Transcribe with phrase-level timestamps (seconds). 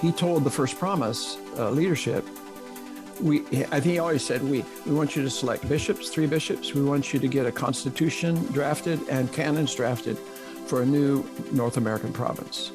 [0.00, 2.26] he told the First Promise uh, leadership,
[3.20, 6.74] we, I think he always said, we, we want you to select bishops, three bishops.
[6.74, 10.18] We want you to get a constitution drafted and canons drafted
[10.66, 12.72] for a new North American province.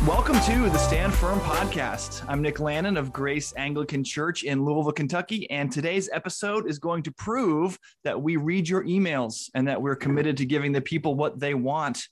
[0.07, 2.25] Welcome to the Stand Firm podcast.
[2.29, 7.02] I'm Nick Lannon of Grace Anglican Church in Louisville, Kentucky, and today's episode is going
[7.02, 11.16] to prove that we read your emails and that we're committed to giving the people
[11.16, 12.06] what they want.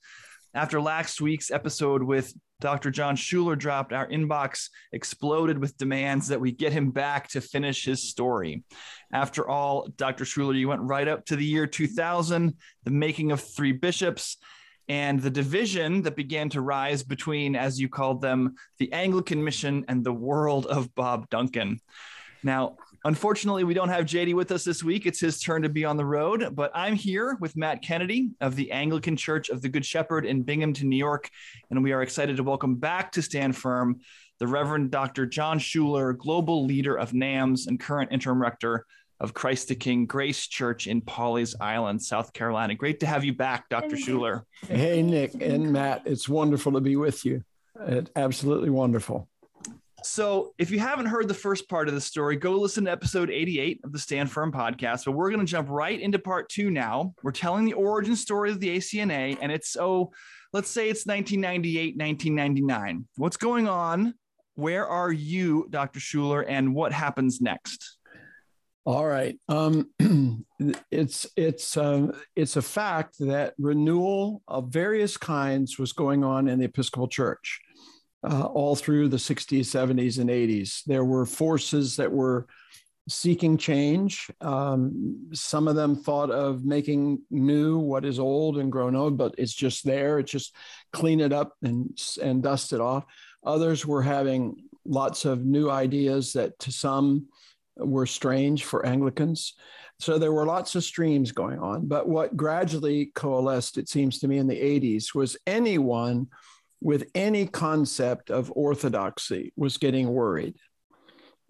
[0.54, 2.90] After last week's episode with Dr.
[2.90, 7.84] John Shuler dropped, our inbox exploded with demands that we get him back to finish
[7.84, 8.64] his story.
[9.12, 10.24] After all, Dr.
[10.24, 14.36] Shuler, you went right up to the year 2000, the making of three bishops,
[14.88, 19.84] and the division that began to rise between, as you called them, the Anglican mission
[19.88, 21.80] and the world of Bob Duncan.
[22.42, 25.04] Now, Unfortunately, we don't have JD with us this week.
[25.04, 28.56] It's his turn to be on the road, but I'm here with Matt Kennedy of
[28.56, 31.28] the Anglican Church of the Good Shepherd in Binghamton, New York,
[31.68, 34.00] and we are excited to welcome back to Stand Firm
[34.40, 35.26] the Reverend Dr.
[35.26, 38.86] John Shuler, global leader of NAMS and current interim rector
[39.24, 42.74] of Christ the King Grace Church in Pawleys Island, South Carolina.
[42.74, 43.96] Great to have you back, Dr.
[43.96, 44.42] Shuler.
[44.68, 46.02] Hey, Nick and Matt.
[46.04, 47.42] It's wonderful to be with you.
[47.86, 49.26] It's absolutely wonderful.
[50.02, 53.30] So, if you haven't heard the first part of the story, go listen to episode
[53.30, 55.06] 88 of the Stand Firm podcast.
[55.06, 57.14] But we're going to jump right into part two now.
[57.22, 60.12] We're telling the origin story of the ACNA, and it's oh,
[60.52, 63.06] let's say it's 1998, 1999.
[63.16, 64.12] What's going on?
[64.56, 65.98] Where are you, Dr.
[65.98, 67.96] Shuler, and what happens next?
[68.86, 69.38] All right.
[69.48, 69.88] Um,
[70.90, 76.58] it's it's uh, it's a fact that renewal of various kinds was going on in
[76.58, 77.60] the Episcopal Church
[78.28, 80.82] uh, all through the 60s, 70s, and 80s.
[80.84, 82.46] There were forces that were
[83.08, 84.30] seeking change.
[84.40, 89.34] Um, some of them thought of making new what is old and grown old, but
[89.36, 90.18] it's just there.
[90.18, 90.54] It's just
[90.92, 93.04] clean it up and, and dust it off.
[93.44, 97.26] Others were having lots of new ideas that to some
[97.76, 99.54] were strange for Anglicans.
[100.00, 101.86] So there were lots of streams going on.
[101.86, 106.28] But what gradually coalesced, it seems to me, in the 80s was anyone
[106.80, 110.56] with any concept of orthodoxy was getting worried.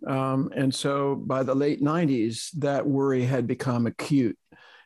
[0.07, 4.39] Um, and so by the late 90s, that worry had become acute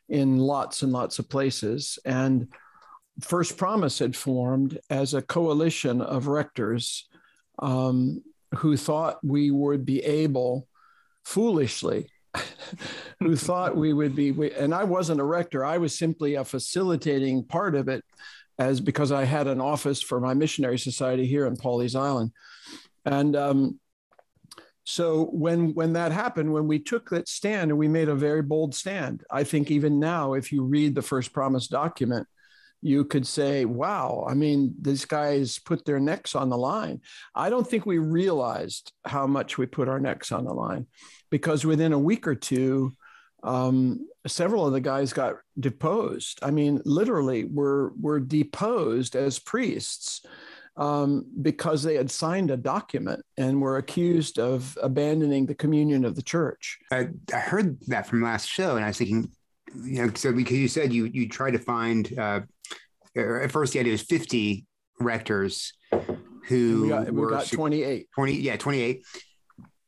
[0.09, 1.99] in lots and lots of places.
[2.05, 2.49] And
[3.20, 7.09] First Promise had formed as a coalition of rectors
[7.59, 8.22] um,
[8.55, 10.69] who thought we would be able,
[11.28, 12.08] foolishly,
[13.20, 17.44] who thought we would be, and I wasn't a rector, I was simply a facilitating
[17.44, 18.02] part of it
[18.58, 22.32] as because I had an office for my missionary society here in Pawleys Island.
[23.04, 23.78] And um,
[24.84, 28.42] so when when that happened, when we took that stand and we made a very
[28.42, 32.26] bold stand, I think even now, if you read the first promise document,
[32.80, 37.00] you could say, wow, I mean, these guys put their necks on the line.
[37.34, 40.86] I don't think we realized how much we put our necks on the line
[41.30, 42.92] because within a week or two,
[43.42, 46.40] um, several of the guys got deposed.
[46.42, 50.22] I mean, literally, were were deposed as priests
[50.76, 56.14] um, because they had signed a document and were accused of abandoning the communion of
[56.14, 56.78] the church.
[56.92, 59.30] I, I heard that from last show, and I was thinking,
[59.84, 62.40] you know, so because you said you you tried to find uh,
[63.16, 64.66] at first the idea was fifty
[65.00, 65.72] rectors
[66.48, 69.04] who we got, we were got 28 20 yeah 28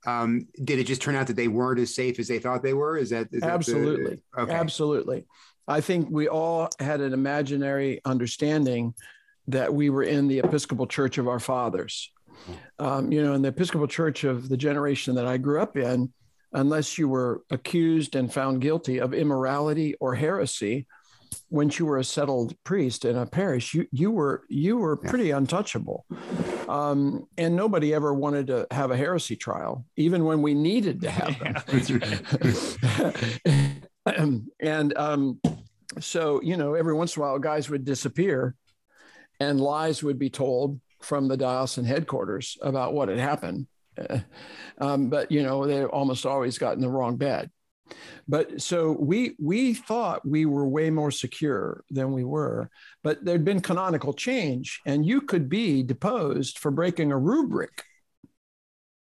[0.07, 2.75] um, did it just turn out that they weren't as safe as they thought they
[2.75, 2.97] were?
[2.97, 4.53] Is that is absolutely, that the, okay.
[4.53, 5.27] absolutely?
[5.69, 8.95] I think we all had an imaginary understanding
[9.49, 12.11] that we were in the Episcopal Church of our fathers.
[12.79, 16.13] Um, you know, in the Episcopal Church of the generation that I grew up in,
[16.53, 20.87] unless you were accused and found guilty of immorality or heresy,
[21.51, 25.31] once you were a settled priest in a parish, you you were you were pretty
[25.31, 26.05] untouchable,
[26.69, 31.11] um, and nobody ever wanted to have a heresy trial, even when we needed to
[31.11, 31.55] have them.
[34.61, 35.41] and um,
[35.99, 38.55] so you know, every once in a while, guys would disappear,
[39.39, 43.67] and lies would be told from the diocesan headquarters about what had happened.
[44.79, 47.51] Um, but you know, they almost always got in the wrong bed.
[48.29, 52.71] But so we we thought we were way more secure than we were,
[53.03, 57.85] but there'd been canonical change, and you could be deposed for breaking a rubric.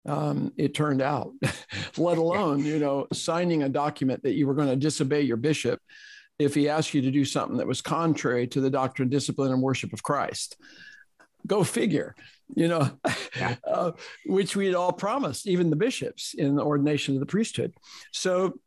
[0.06, 1.32] Um, it turned out,
[1.96, 5.80] let alone you know signing a document that you were going to disobey your bishop
[6.38, 9.60] if he asked you to do something that was contrary to the doctrine, discipline, and
[9.60, 10.56] worship of Christ.
[11.46, 12.14] Go figure,
[12.54, 12.90] you know,
[13.36, 13.56] yeah.
[13.66, 13.92] uh,
[14.26, 17.72] which we had all promised, even the bishops in the ordination of the priesthood.
[18.12, 18.58] So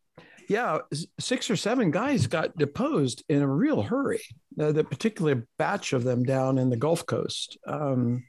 [0.52, 0.80] yeah,
[1.18, 4.22] six or seven guys got deposed in a real hurry.
[4.58, 8.26] The, the particular batch of them down in the Gulf Coast, um,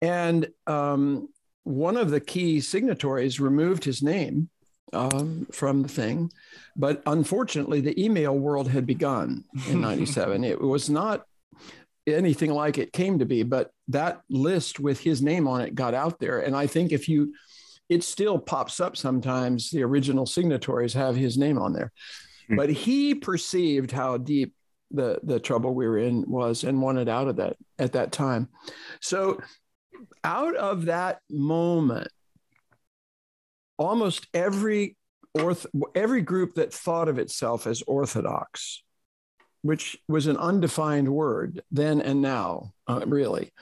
[0.00, 1.28] and um,
[1.64, 4.50] one of the key signatories removed his name
[4.92, 6.30] um, from the thing,
[6.76, 10.44] but unfortunately, the email world had begun in '97.
[10.44, 11.26] it was not
[12.06, 15.92] anything like it came to be, but that list with his name on it got
[15.92, 17.34] out there, and I think if you
[17.88, 19.70] it still pops up sometimes.
[19.70, 21.92] The original signatories have his name on there,
[22.44, 22.56] mm-hmm.
[22.56, 24.54] but he perceived how deep
[24.90, 28.48] the the trouble we were in was and wanted out of that at that time.
[29.00, 29.40] So,
[30.24, 32.08] out of that moment,
[33.78, 34.96] almost every
[35.34, 38.82] orth every group that thought of itself as orthodox,
[39.62, 43.52] which was an undefined word then and now, uh, really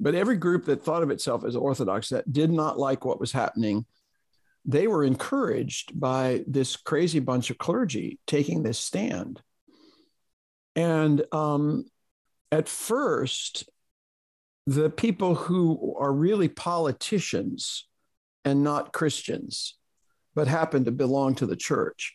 [0.00, 3.32] but every group that thought of itself as Orthodox that did not like what was
[3.32, 3.84] happening,
[4.64, 9.40] they were encouraged by this crazy bunch of clergy taking this stand.
[10.74, 11.84] And um,
[12.50, 13.68] at first,
[14.66, 17.86] the people who are really politicians
[18.44, 19.76] and not Christians,
[20.34, 22.14] but happen to belong to the church,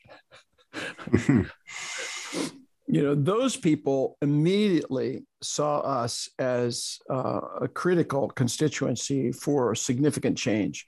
[2.88, 10.86] you know, those people immediately saw us as uh, a critical constituency for significant change.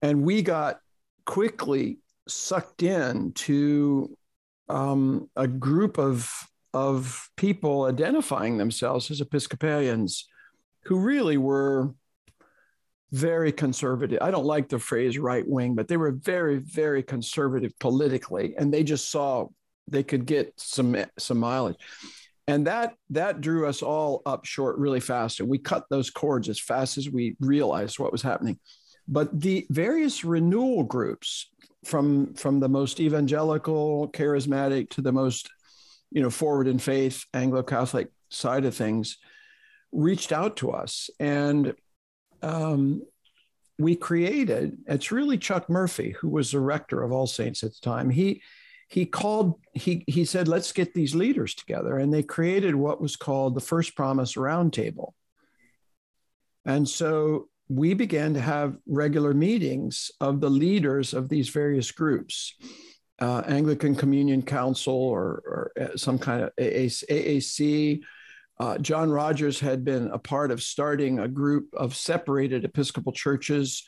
[0.00, 0.80] And we got
[1.26, 4.16] quickly sucked in to
[4.68, 6.30] um, a group of,
[6.72, 10.26] of people identifying themselves as Episcopalians
[10.84, 11.94] who really were
[13.12, 14.18] very conservative.
[14.22, 18.54] I don't like the phrase right wing, but they were very, very conservative politically.
[18.56, 19.48] And they just saw
[19.88, 21.76] they could get some some mileage.
[22.46, 26.48] And that that drew us all up short really fast and we cut those cords
[26.48, 28.58] as fast as we realized what was happening.
[29.08, 31.50] But the various renewal groups
[31.84, 35.50] from from the most evangelical charismatic to the most
[36.10, 39.18] you know forward in faith anglo-catholic side of things
[39.92, 41.08] reached out to us.
[41.20, 41.74] And
[42.42, 43.02] um,
[43.78, 47.80] we created it's really chuck murphy who was the rector of all saints at the
[47.80, 48.10] time.
[48.10, 48.42] He
[48.88, 53.16] he called he he said let's get these leaders together and they created what was
[53.16, 55.12] called the first promise roundtable.
[56.66, 62.54] And so we began to have regular meetings of the leaders of these various groups
[63.20, 68.00] uh, anglican communion council or, or uh, some kind of aac
[68.60, 73.84] uh, john rogers had been a part of starting a group of separated episcopal churches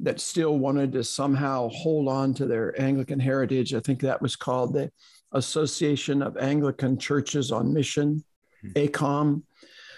[0.00, 3.74] that still wanted to somehow hold on to their Anglican heritage.
[3.74, 4.90] I think that was called the
[5.32, 8.24] Association of Anglican Churches on Mission,
[8.62, 8.70] hmm.
[8.74, 9.42] ACOM.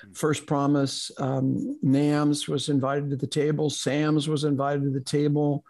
[0.03, 0.13] Hmm.
[0.15, 5.65] First Promise, um, NAMS was invited to the table, SAMS was invited to the table,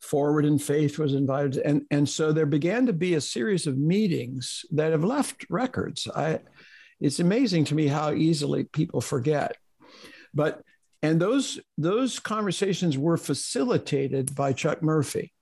[0.00, 1.58] Forward in Faith was invited.
[1.58, 6.08] And, and so there began to be a series of meetings that have left records.
[6.14, 6.40] I,
[7.00, 9.56] it's amazing to me how easily people forget.
[10.34, 10.62] But
[11.02, 15.32] and those, those conversations were facilitated by Chuck Murphy,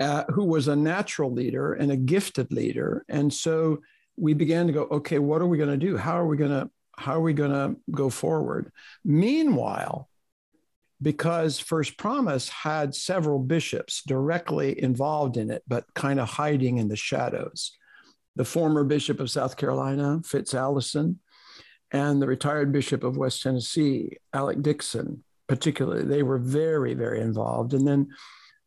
[0.00, 3.04] uh, who was a natural leader and a gifted leader.
[3.08, 3.78] And so
[4.16, 5.96] we began to go, okay, what are we going to do?
[5.96, 8.72] How are we going to how are we going to go forward?
[9.04, 10.08] Meanwhile,
[11.00, 16.88] because First Promise had several bishops directly involved in it, but kind of hiding in
[16.88, 17.76] the shadows.
[18.34, 21.20] The former Bishop of South Carolina, Fitz Allison,
[21.90, 26.04] and the retired Bishop of West Tennessee, Alec Dickson, particularly.
[26.04, 27.72] They were very, very involved.
[27.74, 28.08] And then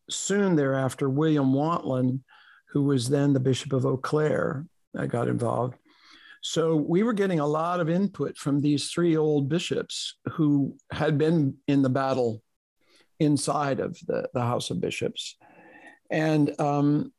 [0.09, 2.21] soon thereafter, William Wantland,
[2.69, 4.65] who was then the Bishop of Eau Claire,
[4.97, 5.75] uh, got involved.
[6.41, 11.17] So we were getting a lot of input from these three old bishops who had
[11.17, 12.41] been in the battle
[13.19, 15.37] inside of the, the House of Bishops.
[16.09, 17.13] And um,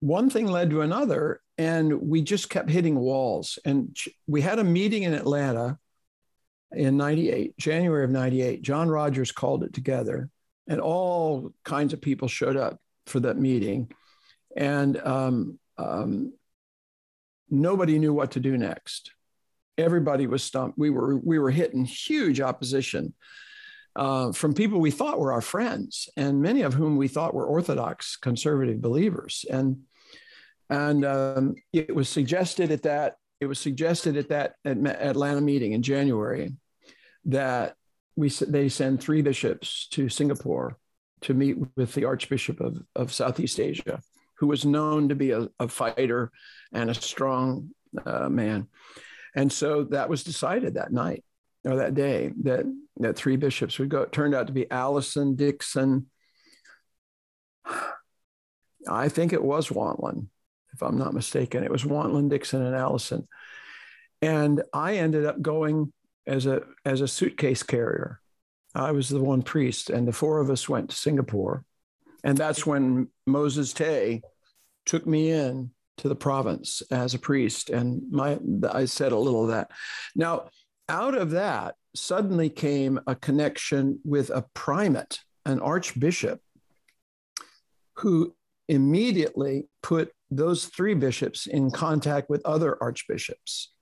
[0.00, 3.58] one thing led to another and we just kept hitting walls.
[3.66, 3.94] And
[4.26, 5.78] we had a meeting in Atlanta
[6.72, 8.62] in 98, January of 98.
[8.62, 10.30] John Rogers called it together,
[10.66, 13.92] and all kinds of people showed up for that meeting.
[14.56, 16.32] And um, um,
[17.50, 19.12] nobody knew what to do next.
[19.76, 20.78] Everybody was stumped.
[20.78, 23.12] We were, we were hitting huge opposition.
[23.94, 27.44] Uh, from people we thought were our friends, and many of whom we thought were
[27.44, 29.44] Orthodox conservative believers.
[29.50, 29.82] And
[30.70, 35.82] and um, it was suggested at that it was suggested at that Atlanta meeting in
[35.82, 36.54] January
[37.24, 37.74] that
[38.16, 40.76] we they send three bishops to Singapore
[41.22, 44.00] to meet with the Archbishop of, of Southeast Asia,
[44.38, 46.30] who was known to be a, a fighter
[46.72, 47.70] and a strong
[48.04, 48.68] uh, man.
[49.34, 51.24] And so that was decided that night
[51.64, 52.64] or that day that
[52.98, 54.02] that three bishops would go.
[54.02, 56.06] It turned out to be Allison, Dickson,
[58.88, 60.26] I think it was Wantland,
[60.72, 61.64] if I'm not mistaken.
[61.64, 63.26] It was Wantland, Dickson, and Allison.
[64.22, 65.92] And I ended up going
[66.26, 68.20] as a as a suitcase carrier.
[68.74, 71.64] I was the one priest, and the four of us went to Singapore.
[72.22, 74.22] And that's when Moses Tay
[74.84, 77.70] took me in to the province as a priest.
[77.70, 78.38] And my
[78.70, 79.70] I said a little of that.
[80.14, 80.48] Now,
[80.88, 86.40] out of that suddenly came a connection with a primate, an archbishop,
[87.96, 88.34] who
[88.68, 93.72] immediately put those three bishops in contact with other archbishops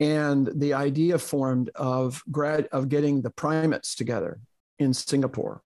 [0.00, 4.40] and the idea formed of grad of getting the primates together
[4.78, 5.62] in Singapore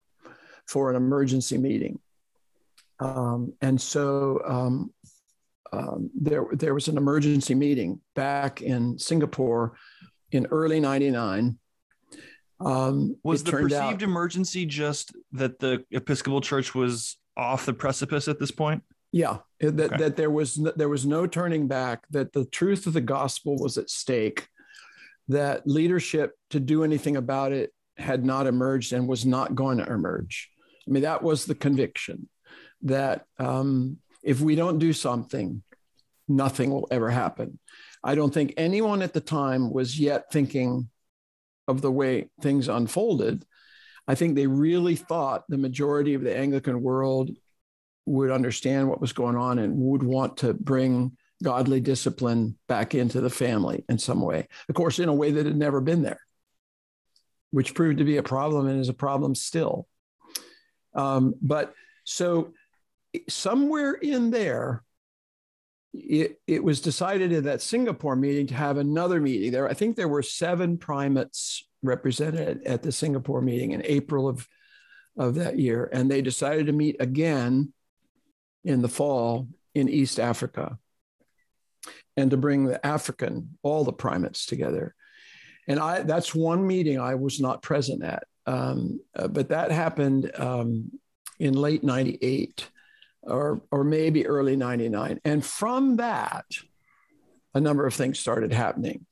[0.66, 1.98] for an emergency meeting.
[3.00, 4.92] Um, and so um,
[5.72, 9.74] um, there, there was an emergency meeting back in Singapore
[10.30, 11.58] in early 99.
[12.60, 18.26] Um, was the perceived out, emergency just that the Episcopal Church was off the precipice
[18.28, 18.82] at this point?
[19.10, 19.96] Yeah, that, okay.
[19.96, 22.04] that there was no, there was no turning back.
[22.10, 24.48] That the truth of the gospel was at stake.
[25.28, 29.86] That leadership to do anything about it had not emerged and was not going to
[29.86, 30.50] emerge.
[30.86, 32.28] I mean, that was the conviction
[32.82, 35.62] that um, if we don't do something,
[36.28, 37.58] nothing will ever happen.
[38.02, 40.88] I don't think anyone at the time was yet thinking
[41.66, 43.44] of the way things unfolded.
[44.06, 47.30] I think they really thought the majority of the Anglican world
[48.08, 53.20] would understand what was going on and would want to bring godly discipline back into
[53.20, 54.48] the family in some way.
[54.68, 56.20] Of course, in a way that had never been there,
[57.50, 59.86] which proved to be a problem and is a problem still.
[60.94, 61.74] Um, but
[62.04, 62.52] so
[63.28, 64.82] somewhere in there,
[65.94, 69.52] it, it was decided in that Singapore meeting to have another meeting.
[69.52, 74.46] There, I think there were seven primates represented at the Singapore meeting in April of,
[75.16, 77.72] of that year, and they decided to meet again
[78.64, 80.78] in the fall in East Africa
[82.16, 84.94] and to bring the African, all the primates together.
[85.68, 88.24] And I, that's one meeting I was not present at.
[88.46, 90.90] Um, uh, but that happened um,
[91.38, 92.66] in late 98
[93.22, 95.20] or, or maybe early 99.
[95.24, 96.46] And from that,
[97.54, 99.06] a number of things started happening.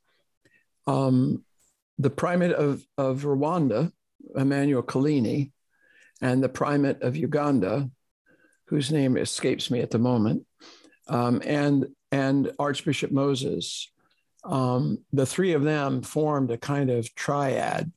[0.87, 1.45] Um,
[1.99, 3.93] the primate of, of Rwanda,
[4.35, 5.53] Emmanuel Kolini,
[6.21, 7.91] and the primate of Uganda,
[8.66, 10.44] whose name escapes me at the moment,
[11.08, 13.90] um, and and Archbishop Moses.
[14.44, 17.92] Um, the three of them formed a kind of triad,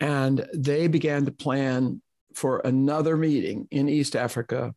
[0.00, 2.02] and they began to plan
[2.34, 4.74] for another meeting in East Africa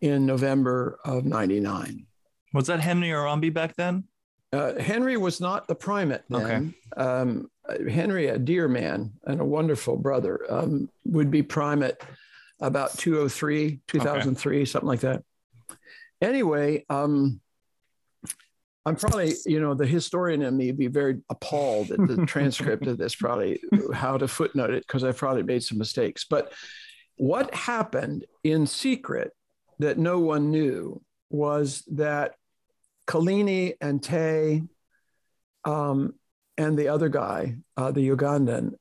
[0.00, 2.06] in November of '99.
[2.52, 4.04] Was that Henry Orombi back then?
[4.52, 6.74] Uh, Henry was not the primate then.
[6.96, 7.02] Okay.
[7.02, 7.50] Um,
[7.88, 11.96] Henry, a dear man and a wonderful brother, um, would be primate
[12.60, 14.64] about 203, 2003, okay.
[14.64, 15.22] something like that.
[16.20, 17.40] Anyway, um,
[18.86, 22.98] I'm probably, you know, the historian in me be very appalled at the transcript of
[22.98, 23.60] this, probably
[23.92, 26.26] how to footnote it, because I probably made some mistakes.
[26.28, 26.52] But
[27.16, 29.32] what happened in secret
[29.78, 32.34] that no one knew was that
[33.06, 34.62] Kolini and Tay
[35.64, 36.14] um,
[36.58, 38.74] and the other guy, uh, the Ugandan,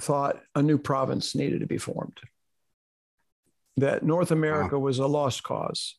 [0.00, 2.18] thought a new province needed to be formed
[3.76, 4.84] that North America wow.
[4.84, 5.96] was a lost cause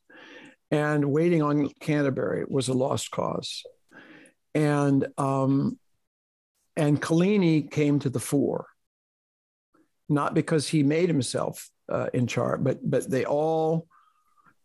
[0.72, 3.64] and waiting on Canterbury was a lost cause.
[4.54, 5.78] And um,
[6.76, 8.68] and Kolini came to the fore,
[10.10, 13.88] not because he made himself uh, in charge, but but they all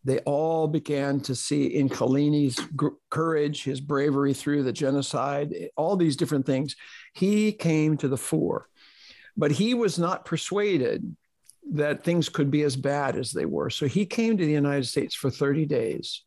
[0.03, 6.17] they all began to see in gr- courage, his bravery through the genocide, all these
[6.17, 6.75] different things.
[7.13, 8.67] He came to the fore,
[9.37, 11.15] but he was not persuaded
[11.73, 13.69] that things could be as bad as they were.
[13.69, 16.23] So he came to the United States for 30 days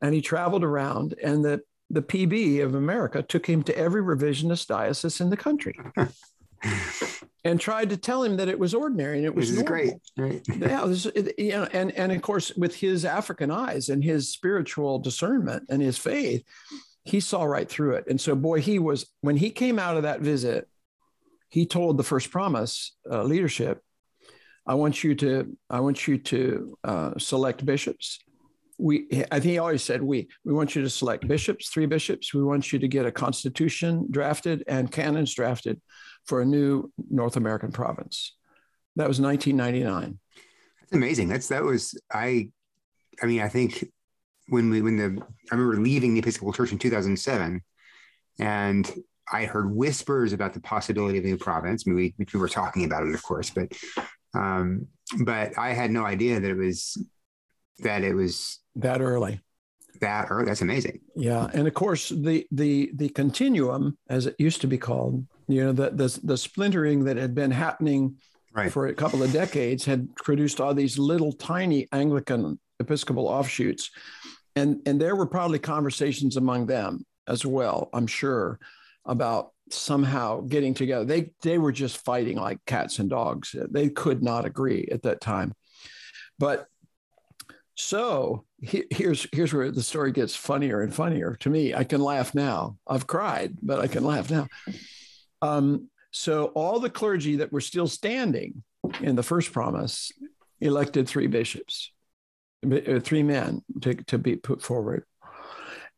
[0.00, 4.68] and he traveled around and the, the PB of America took him to every revisionist
[4.68, 5.78] diocese in the country.
[7.44, 9.94] and tried to tell him that it was ordinary and it was great.
[10.16, 10.42] Right?
[10.56, 14.98] yeah, this, you know, and and of course with his African eyes and his spiritual
[14.98, 16.44] discernment and his faith,
[17.04, 18.04] he saw right through it.
[18.08, 20.68] And so, boy, he was when he came out of that visit,
[21.48, 23.82] he told the first promise uh, leadership
[24.66, 28.18] I want you to I want you to uh, select bishops.
[28.78, 32.32] We I think he always said we we want you to select bishops, three bishops.
[32.32, 35.80] We want you to get a constitution drafted and canons drafted
[36.26, 38.36] for a new North American province.
[38.96, 40.18] That was 1999.
[40.80, 41.28] That's amazing.
[41.28, 42.50] That's that was I.
[43.22, 43.84] I mean, I think
[44.48, 47.62] when we when the I remember leaving the Episcopal Church in 2007,
[48.38, 48.92] and
[49.30, 51.84] I heard whispers about the possibility of a new province.
[51.86, 53.72] I mean, we, we were talking about it, of course, but
[54.34, 54.86] um,
[55.24, 56.96] but I had no idea that it was
[57.80, 59.40] that it was that early.
[60.00, 60.46] That early.
[60.46, 61.00] That's amazing.
[61.16, 65.64] Yeah, and of course the the the continuum, as it used to be called, you
[65.64, 68.16] know, the the, the splintering that had been happening
[68.54, 68.70] Right.
[68.70, 73.90] for a couple of decades had produced all these little tiny Anglican Episcopal offshoots,
[74.56, 77.88] and and there were probably conversations among them as well.
[77.94, 78.58] I'm sure
[79.06, 81.04] about somehow getting together.
[81.04, 83.54] They they were just fighting like cats and dogs.
[83.70, 85.54] They could not agree at that time,
[86.38, 86.66] but
[87.74, 91.74] so he, here's here's where the story gets funnier and funnier to me.
[91.74, 92.76] I can laugh now.
[92.86, 94.46] I've cried, but I can laugh now.
[95.40, 98.62] Um, so all the clergy that were still standing
[99.00, 100.12] in the first promise
[100.60, 101.90] elected three bishops,
[102.70, 105.04] uh, three men to, to be put forward.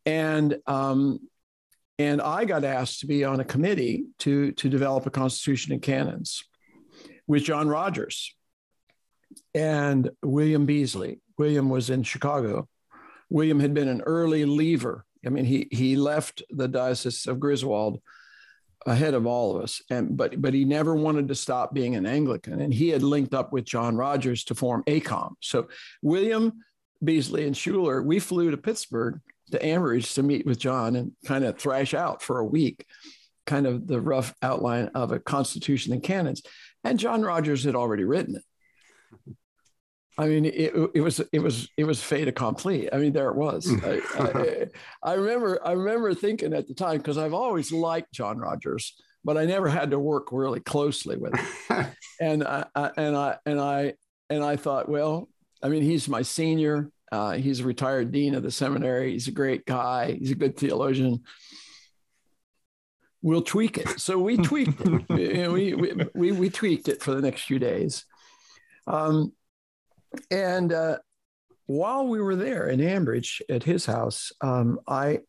[0.07, 1.21] And um,
[1.99, 5.83] and I got asked to be on a committee to to develop a constitution and
[5.83, 6.45] canons
[7.27, 8.35] with John Rogers
[9.55, 11.21] and William Beasley.
[11.39, 12.69] William was in Chicago.
[13.31, 15.05] William had been an early leaver.
[15.25, 18.01] I mean, he he left the diocese of Griswold
[18.87, 22.07] ahead of all of us, and but but he never wanted to stop being an
[22.07, 25.35] Anglican, and he had linked up with John Rogers to form ACOM.
[25.41, 25.69] So
[26.03, 26.53] William
[27.03, 29.21] Beasley and Shuler, we flew to Pittsburgh
[29.55, 32.87] to Ambridge to meet with John and kind of thrash out for a week,
[33.47, 36.43] kind of the rough outline of a constitution and canons.
[36.85, 39.35] And John Rogers had already written it.
[40.17, 42.93] I mean, it, it was it was it was fait accompli.
[42.93, 43.69] I mean, there it was.
[43.83, 44.67] I, I,
[45.03, 48.95] I remember I remember thinking at the time because I've always liked John Rogers,
[49.25, 51.87] but I never had to work really closely with him.
[52.21, 53.95] and I, I and I and I
[54.31, 55.29] and I thought, well,
[55.63, 56.91] I mean, he's my senior.
[57.13, 59.13] Uh, he's a retired dean of the seminary.
[59.13, 60.17] He's a great guy.
[60.19, 61.23] He's a good theologian.
[63.23, 64.01] We'll tweak it.
[64.01, 65.09] So we tweaked it.
[65.53, 68.05] we, we, we, we tweaked it for the next few days.
[68.87, 69.33] Um,
[70.31, 70.99] and uh,
[71.67, 75.21] while we were there in Ambridge at his house, um, I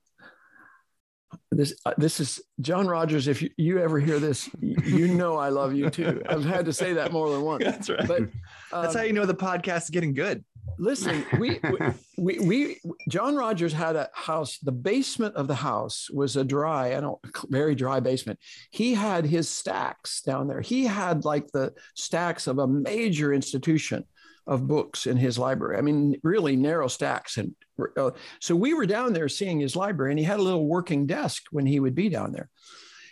[1.52, 3.28] this uh, this is John Rogers.
[3.28, 6.22] If you, you, ever hear this, you know I love you too.
[6.28, 7.64] I've had to say that more than once.
[7.66, 8.08] That's right.
[8.08, 8.32] But um,
[8.72, 10.44] that's how you know the podcast is getting good.
[10.78, 11.80] Listen, we, we,
[12.18, 14.58] we we John Rogers had a house.
[14.60, 18.40] The basement of the house was a dry, I don't very dry basement.
[18.72, 20.62] He had his stacks down there.
[20.62, 24.06] He had like the stacks of a major institution
[24.48, 25.78] of books in his library.
[25.78, 27.38] I mean, really narrow stacks.
[27.38, 27.56] And
[27.98, 31.08] uh, so we were down there seeing his library, and he had a little working
[31.08, 32.50] desk when he would be down there.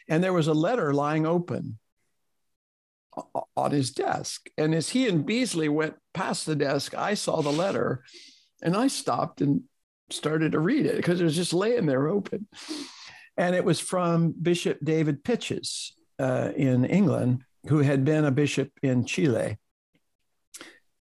[0.08, 1.80] And there was a letter lying open
[3.56, 4.50] on his desk.
[4.58, 8.04] And as he and Beasley went past the desk, I saw the letter
[8.62, 9.62] and I stopped and
[10.10, 12.48] started to read it because it was just laying there open.
[13.38, 18.72] And it was from Bishop David Pytches uh, in England, who had been a bishop
[18.82, 19.58] in Chile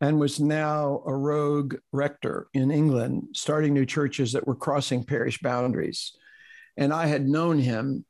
[0.02, 5.40] and was now a rogue rector in England, starting new churches that were crossing parish
[5.40, 6.14] boundaries.
[6.78, 8.06] And I had known him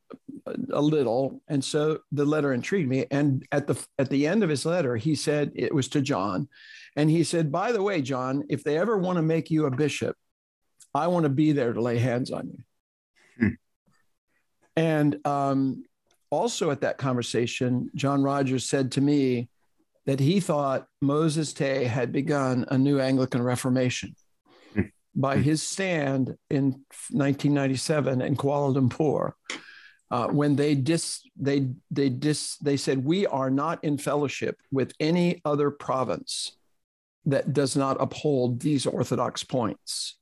[0.72, 3.06] a little, and so the letter intrigued me.
[3.12, 6.48] And at the at the end of his letter, he said it was to John,
[6.95, 9.72] and he said, "By the way, John, if they ever want to make you a
[9.72, 10.15] bishop,
[10.93, 12.63] I want to be there to lay hands on you."
[13.39, 13.54] Hmm.
[14.76, 15.84] And um,
[16.30, 19.50] also at that conversation, John Rogers said to me,
[20.10, 24.15] that he thought Moses Tay had begun a new Anglican Reformation.
[25.15, 25.43] By hmm.
[25.43, 29.34] his stand in 1997 in Kuala Lumpur.
[30.12, 34.91] Uh, when they dis they they dis they said we are not in fellowship with
[35.00, 36.58] any other province
[37.26, 40.17] that does not uphold these orthodox points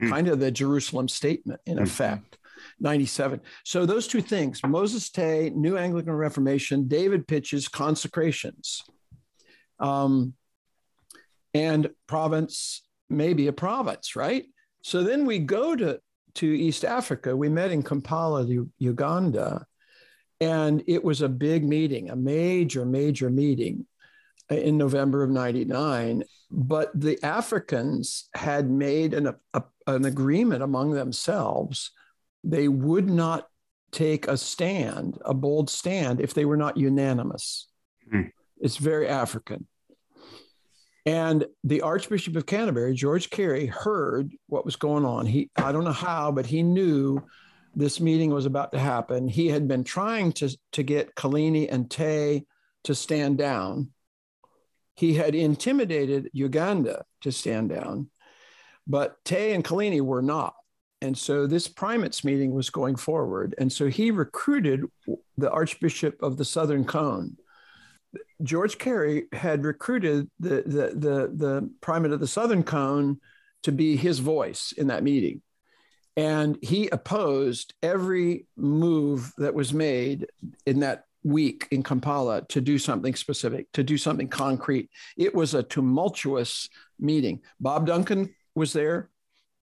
[0.00, 0.08] mm.
[0.08, 1.82] kind of the jerusalem statement in mm.
[1.82, 2.38] effect
[2.78, 8.84] 97 so those two things moses tay new anglican reformation david pytches consecrations
[9.80, 10.34] um,
[11.52, 14.44] and province maybe a province, right?
[14.82, 16.00] So then we go to
[16.34, 17.36] to East Africa.
[17.36, 18.46] We met in Kampala,
[18.78, 19.66] Uganda,
[20.40, 23.86] and it was a big meeting, a major, major meeting
[24.48, 26.24] in November of 99.
[26.50, 31.90] But the Africans had made an, a, an agreement among themselves.
[32.42, 33.46] They would not
[33.92, 37.68] take a stand, a bold stand, if they were not unanimous.
[38.10, 38.22] Hmm.
[38.58, 39.66] It's very African.
[41.04, 45.26] And the Archbishop of Canterbury, George Carey, heard what was going on.
[45.26, 47.20] He, I don't know how, but he knew
[47.74, 49.26] this meeting was about to happen.
[49.26, 52.44] He had been trying to, to get Kolini and Tay
[52.84, 53.90] to stand down.
[54.94, 58.10] He had intimidated Uganda to stand down,
[58.86, 60.54] but Tay and Kolini were not.
[61.00, 63.56] And so this primates meeting was going forward.
[63.58, 64.84] And so he recruited
[65.36, 67.36] the Archbishop of the Southern Cone,
[68.42, 73.20] George Carey had recruited the, the, the, the primate of the Southern Cone
[73.62, 75.42] to be his voice in that meeting.
[76.16, 80.26] And he opposed every move that was made
[80.66, 84.90] in that week in Kampala to do something specific, to do something concrete.
[85.16, 87.40] It was a tumultuous meeting.
[87.60, 89.10] Bob Duncan was there,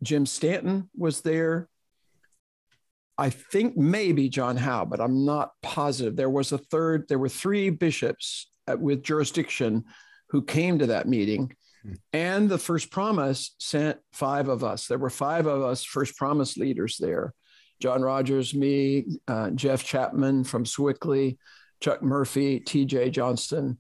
[0.02, 1.70] Jim Stanton was there.
[3.20, 6.16] I think maybe John Howe, but I'm not positive.
[6.16, 9.84] There was a third, there were three bishops uh, with jurisdiction
[10.30, 11.52] who came to that meeting.
[11.84, 11.94] Hmm.
[12.14, 14.88] And the First Promise sent five of us.
[14.88, 17.34] There were five of us First Promise leaders there
[17.82, 21.38] John Rogers, me, uh, Jeff Chapman from Sewickley,
[21.82, 23.80] Chuck Murphy, TJ Johnston.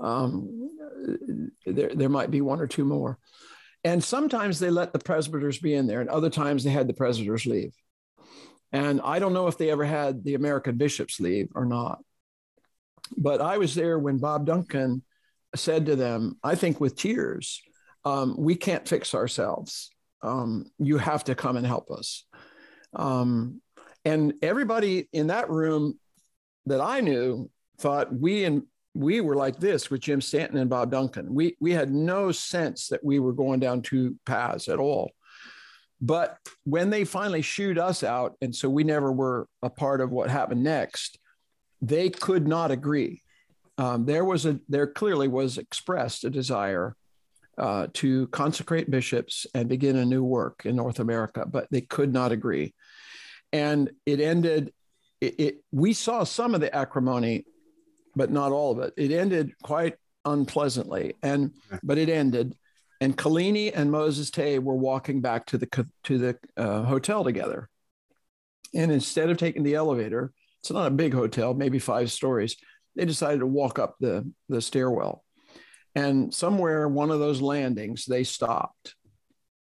[0.00, 0.70] Um,
[1.64, 3.18] there, there might be one or two more.
[3.84, 6.94] And sometimes they let the presbyters be in there, and other times they had the
[6.94, 7.72] presbyters leave.
[8.76, 12.00] And I don't know if they ever had the American bishops leave or not.
[13.16, 15.02] But I was there when Bob Duncan
[15.54, 17.62] said to them, I think with tears,
[18.04, 19.90] um, we can't fix ourselves.
[20.22, 22.24] Um, you have to come and help us.
[22.92, 23.62] Um,
[24.04, 25.98] and everybody in that room
[26.66, 30.90] that I knew thought we and we were like this with Jim Stanton and Bob
[30.90, 31.34] Duncan.
[31.34, 35.12] We we had no sense that we were going down two paths at all.
[36.00, 40.10] But when they finally shooed us out, and so we never were a part of
[40.10, 41.18] what happened next,
[41.80, 43.22] they could not agree.
[43.78, 46.96] Um, there was a there clearly was expressed a desire
[47.58, 52.12] uh, to consecrate bishops and begin a new work in North America, but they could
[52.12, 52.74] not agree,
[53.52, 54.72] and it ended.
[55.20, 57.46] It, it we saw some of the acrimony
[58.16, 58.94] but not all of it.
[58.96, 61.52] It ended quite unpleasantly, and
[61.84, 62.56] but it ended.
[63.00, 67.68] And Kolini and Moses Tay were walking back to the to the uh, hotel together,
[68.74, 72.56] and instead of taking the elevator, it's not a big hotel, maybe five stories.
[72.94, 75.22] They decided to walk up the the stairwell,
[75.94, 78.94] and somewhere one of those landings they stopped,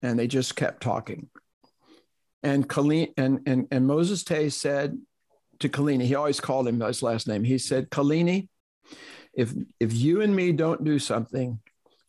[0.02, 1.30] and they just kept talking.
[2.42, 4.98] And Kolini and and and Moses Tay said,
[5.60, 6.04] to Kolini.
[6.06, 7.44] He always called him by his last name.
[7.44, 8.48] He said, Kolini,
[9.32, 11.60] if if you and me don't do something,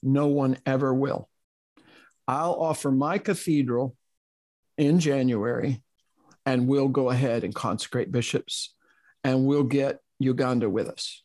[0.01, 1.29] no one ever will.
[2.27, 3.95] I'll offer my cathedral
[4.77, 5.81] in January,
[6.45, 8.73] and we'll go ahead and consecrate bishops,
[9.23, 11.23] and we'll get Uganda with us.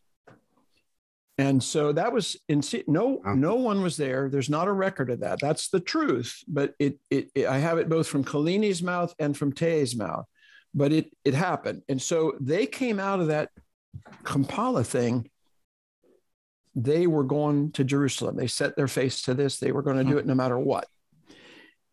[1.39, 4.31] And so that was in no no one was there.
[4.31, 5.39] There's not a record of that.
[5.39, 6.43] That's the truth.
[6.49, 10.25] But it, it, it I have it both from Kolini's mouth and from Tay's mouth
[10.77, 11.83] but it it happened.
[11.89, 13.49] And so they came out of that
[14.25, 15.29] Kampala thing.
[16.77, 18.37] They were going to Jerusalem.
[18.37, 19.59] They set their face to this.
[19.59, 20.87] They were going to do it no matter what.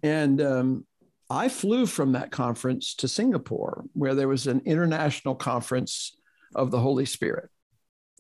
[0.04, 0.86] And um,
[1.30, 6.16] I flew from that conference to Singapore, where there was an international conference
[6.54, 7.50] of the Holy Spirit,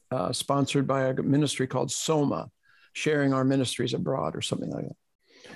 [0.10, 2.50] uh, sponsored by a ministry called Soma,
[2.94, 5.56] sharing our ministries abroad or something like that.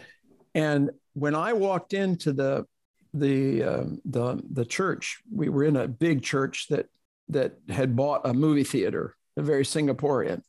[0.54, 2.66] And when I walked into the
[3.20, 5.20] the uh, the the church.
[5.32, 6.88] We were in a big church that
[7.30, 10.42] that had bought a movie theater, a very Singaporean.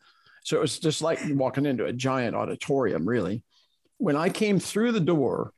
[0.48, 3.44] So it was just like walking into a giant auditorium, really.
[3.98, 5.52] When I came through the door,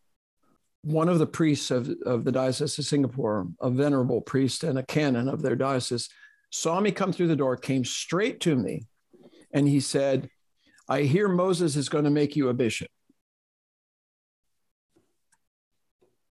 [0.83, 4.83] one of the priests of, of the Diocese of Singapore, a venerable priest and a
[4.83, 6.09] canon of their diocese,
[6.51, 8.89] saw me come through the door, came straight to me,
[9.53, 10.29] and he said,
[10.89, 12.91] I hear Moses is going to make you a bishop.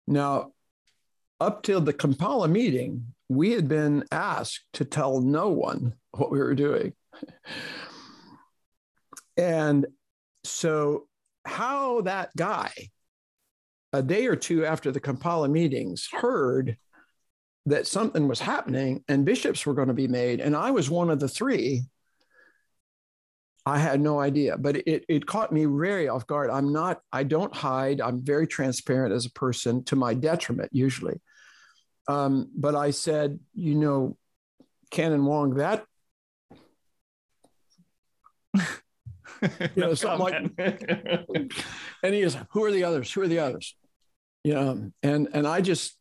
[0.09, 0.55] Now,
[1.41, 6.41] up till the Kampala meeting, we had been asked to tell no one what we
[6.41, 6.95] were doing.
[9.41, 9.87] And
[10.45, 11.07] so,
[11.47, 12.71] how that guy,
[13.95, 16.77] a day or two after the Kampala meetings, heard
[17.65, 21.09] that something was happening and bishops were going to be made, and I was one
[21.09, 21.85] of the three.
[23.65, 26.51] I had no idea, but it, it caught me very off guard.
[26.51, 28.01] I'm not, I don't hide.
[28.01, 31.21] I'm very transparent as a person to my detriment, usually.
[32.09, 34.17] Um, but I said, you know,
[34.91, 35.85] Canon Wong, that
[39.75, 40.59] you know, something like
[42.03, 43.13] and he is, who are the others?
[43.13, 43.75] Who are the others?
[44.45, 45.97] You know, and and I just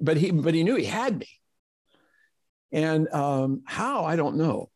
[0.00, 1.28] but he but he knew he had me.
[2.72, 4.70] And um, how I don't know.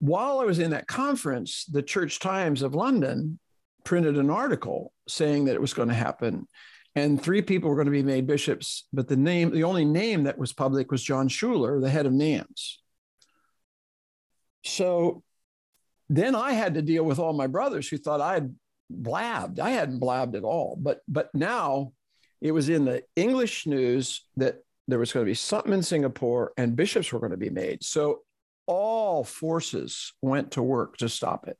[0.00, 3.40] While I was in that conference, the Church Times of London
[3.84, 6.46] printed an article saying that it was going to happen
[6.98, 10.24] and three people were going to be made bishops, but the name, the only name
[10.24, 12.78] that was public was John Shuler, the head of NAMS.
[14.64, 15.22] So
[16.08, 18.54] then I had to deal with all my brothers who thought I had
[18.90, 19.60] blabbed.
[19.60, 21.92] I hadn't blabbed at all, but but now
[22.40, 26.52] it was in the English news that there was going to be something in Singapore
[26.56, 27.84] and bishops were going to be made.
[27.84, 28.22] So
[28.66, 31.58] all forces went to work to stop it.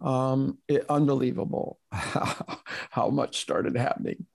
[0.00, 4.26] Um, it, unbelievable how, how much started happening.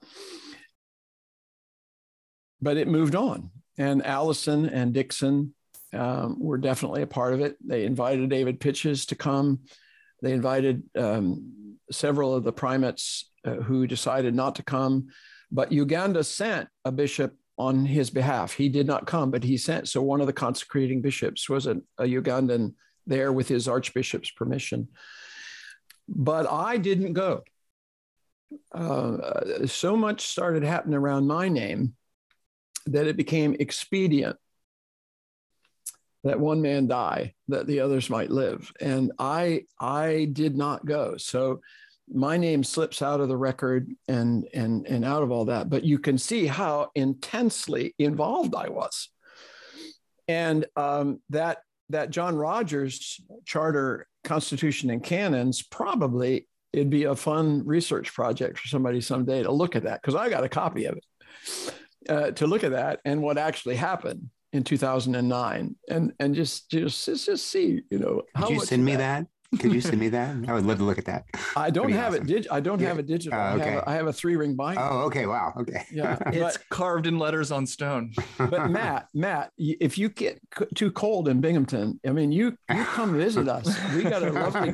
[2.60, 3.50] But it moved on.
[3.78, 5.54] And Allison and Dickson
[5.96, 7.56] um, were definitely a part of it.
[7.66, 9.60] They invited David Pytches to come.
[10.22, 15.08] They invited um, several of the primates uh, who decided not to come.
[15.50, 18.52] But Uganda sent a bishop on his behalf.
[18.52, 19.88] He did not come, but he sent.
[19.88, 22.74] So one of the consecrating bishops was a, a Ugandan
[23.06, 24.88] there with his archbishop's permission.
[26.08, 27.42] But I didn't go.
[28.72, 31.94] Uh, so much started happening around my name
[32.86, 34.36] that it became expedient
[36.26, 38.72] that one man die that the others might live.
[38.80, 41.16] And i i did not go.
[41.16, 41.60] So
[42.12, 45.84] my name slips out of the record and and and out of all that but
[45.84, 49.08] you can see how intensely involved i was.
[50.28, 51.58] And um, that
[51.90, 58.66] that john rogers charter constitution and canons probably it'd be a fun research project for
[58.66, 61.04] somebody someday to look at that because i got a copy of it
[62.10, 67.04] uh, to look at that and what actually happened in 2009 and and just just
[67.04, 69.20] just see you know how Could you send me that?
[69.20, 69.26] that?
[69.58, 70.36] Could you send me that?
[70.48, 71.24] I would love to look at that.
[71.56, 72.24] I don't have awesome.
[72.24, 72.26] it.
[72.26, 72.88] Dig- I don't yeah.
[72.88, 73.38] have it digital.
[73.38, 73.62] Uh, okay.
[73.62, 74.80] I have, a, I have a three ring binder.
[74.80, 75.26] Oh, okay.
[75.26, 75.52] Wow.
[75.56, 75.84] Okay.
[75.92, 78.12] Yeah, it's carved in letters on stone.
[78.38, 80.40] But Matt, Matt, if you get
[80.74, 83.66] too cold in Binghamton, I mean, you you come visit us.
[83.94, 84.72] We got a lovely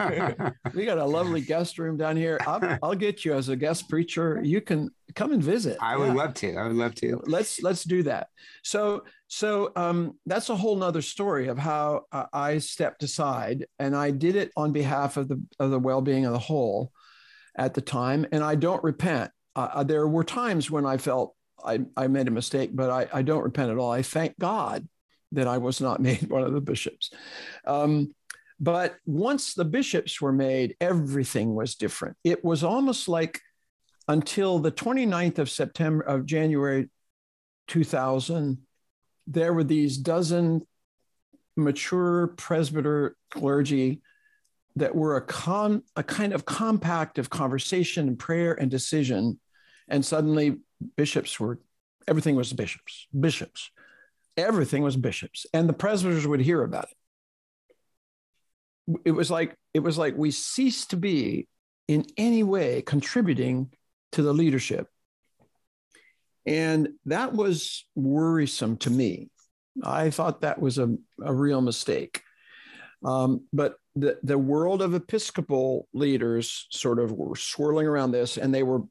[0.74, 2.38] we got a lovely guest room down here.
[2.46, 4.40] I'll, I'll get you as a guest preacher.
[4.42, 5.78] You can come and visit.
[5.80, 6.56] I would love to.
[6.56, 7.20] I would love to.
[7.26, 8.28] Let's let's do that.
[8.62, 13.96] So so um, that's a whole nother story of how uh, I stepped aside, and
[13.96, 16.92] I did it on behalf of the of the well being of the whole
[17.56, 19.30] at the time, and I don't repent.
[19.54, 23.08] Uh, uh, there were times when I felt I, I made a mistake, but I,
[23.12, 23.90] I don't repent at all.
[23.90, 24.88] I thank God
[25.32, 27.10] that I was not made one of the bishops.
[27.66, 28.14] Um,
[28.60, 32.16] but once the bishops were made, everything was different.
[32.22, 33.40] It was almost like
[34.12, 36.90] until the 29th of September of January
[37.68, 38.58] 2000
[39.26, 40.66] there were these dozen
[41.56, 44.02] mature presbyter clergy
[44.76, 49.38] that were a, com, a kind of compact of conversation and prayer and decision.
[49.88, 50.56] And suddenly
[50.96, 51.60] bishops were,
[52.08, 53.70] everything was bishops, bishops,
[54.36, 55.46] everything was bishops.
[55.54, 56.96] And the presbyters would hear about it.
[59.04, 61.48] It was like, it was like we ceased to be
[61.86, 63.70] in any way contributing
[64.12, 64.88] to the leadership
[66.46, 69.30] and that was worrisome to me.
[69.82, 72.22] I thought that was a, a real mistake.
[73.04, 78.54] Um, but the, the world of Episcopal leaders sort of were swirling around this, and
[78.54, 78.82] they were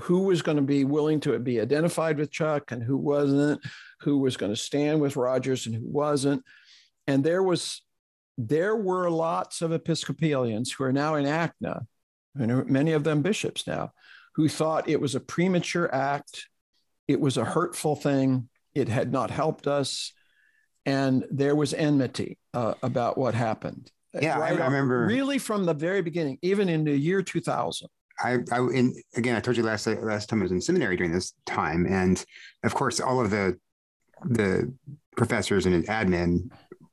[0.00, 3.60] who was going to be willing to be identified with Chuck and who wasn't,
[4.00, 6.42] who was going to stand with Rogers and who wasn't.
[7.06, 7.82] And there was
[8.38, 11.86] there were lots of Episcopalians who are now in ACNA,
[12.34, 13.92] and many of them bishops now,
[14.34, 16.48] who thought it was a premature act
[17.08, 18.48] it was a hurtful thing.
[18.74, 20.12] It had not helped us.
[20.86, 23.90] And there was enmity uh, about what happened.
[24.20, 25.06] Yeah, right I, remember.
[25.06, 27.88] Really from the very beginning, even in the year 2000.
[28.20, 31.10] I, I in, again, I told you last last time I was in seminary during
[31.10, 32.24] this time, and
[32.62, 33.58] of course, all of the
[34.24, 34.72] the
[35.16, 36.48] professors and admin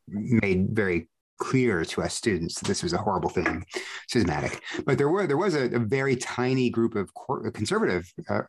[0.08, 1.10] made very
[1.42, 3.66] clear to us students that this was a horrible thing,
[4.08, 4.62] schismatic.
[4.86, 7.10] But there were there was a, a very tiny group of
[7.54, 8.44] conservative uh,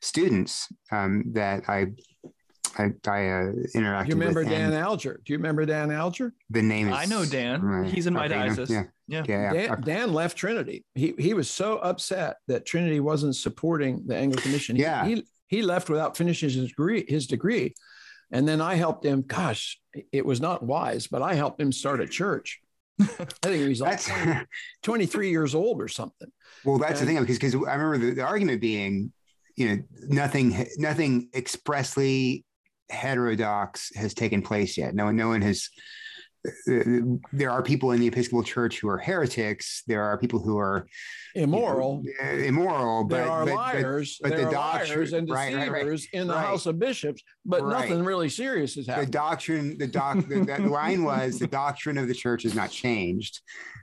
[0.00, 1.86] students um, that I
[2.76, 4.08] I, I uh, interacted.
[4.08, 5.20] You remember with, Dan Alger?
[5.24, 6.34] Do you remember Dan Alger?
[6.50, 6.94] The name is.
[6.94, 7.62] I know Dan.
[7.62, 7.90] Right.
[7.90, 8.70] He's in my okay, diocese.
[8.70, 8.84] Yeah.
[9.06, 9.24] Yeah.
[9.26, 10.84] yeah Dan, Dan, left Trinity.
[10.94, 14.76] He he was so upset that Trinity wasn't supporting the Anglican mission.
[14.76, 15.06] He, yeah.
[15.06, 17.04] He, he left without finishing his degree.
[17.08, 17.74] His degree,
[18.34, 19.22] and then I helped him.
[19.22, 19.80] Gosh,
[20.12, 22.60] it was not wise, but I helped him start a church.
[23.00, 24.44] I think he was like 20,
[24.82, 26.28] 23 years old or something.
[26.64, 29.12] Well, that's and, the thing because because I remember the, the argument being
[29.56, 32.44] you know nothing nothing expressly
[32.90, 34.96] heterodox has taken place yet.
[34.96, 35.70] No one, no one has.
[37.32, 39.82] There are people in the Episcopal Church who are heretics.
[39.86, 40.86] There are people who are
[41.34, 42.02] immoral.
[42.04, 43.04] You know, eh, immoral.
[43.04, 44.18] But, there are but, liars.
[44.20, 46.66] But, but there the are doctrine, liars and deceivers right, right, right, in the House
[46.66, 47.22] of Bishops.
[47.46, 49.08] But nothing really serious has happened.
[49.08, 52.70] The doctrine, the doc, the, the line was the doctrine of the church has not
[52.70, 53.40] changed.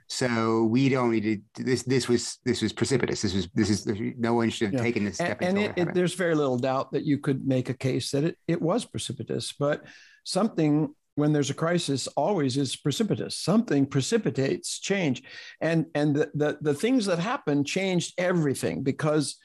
[0.08, 1.64] So we don't need to.
[1.64, 3.22] This this was this was precipitous.
[3.22, 3.86] This was this is
[4.18, 4.82] no one should have yeah.
[4.82, 5.40] taken this step.
[5.40, 8.24] And, and it, it, there's very little doubt that you could make a case that
[8.24, 9.82] it it was precipitous, but
[10.24, 15.22] something when there's a crisis always is precipitous something precipitates change
[15.60, 19.38] and and the, the, the things that happened changed everything because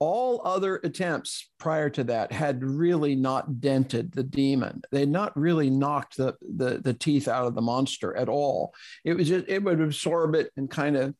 [0.00, 4.82] all other attempts prior to that had really not dented the demon.
[4.90, 8.74] They'd not really knocked the, the, the teeth out of the monster at all.
[9.04, 11.14] It was just, it would absorb it and kind of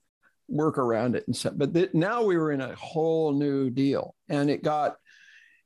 [0.49, 4.15] work around it and so, but th- now we were in a whole new deal
[4.29, 4.97] and it got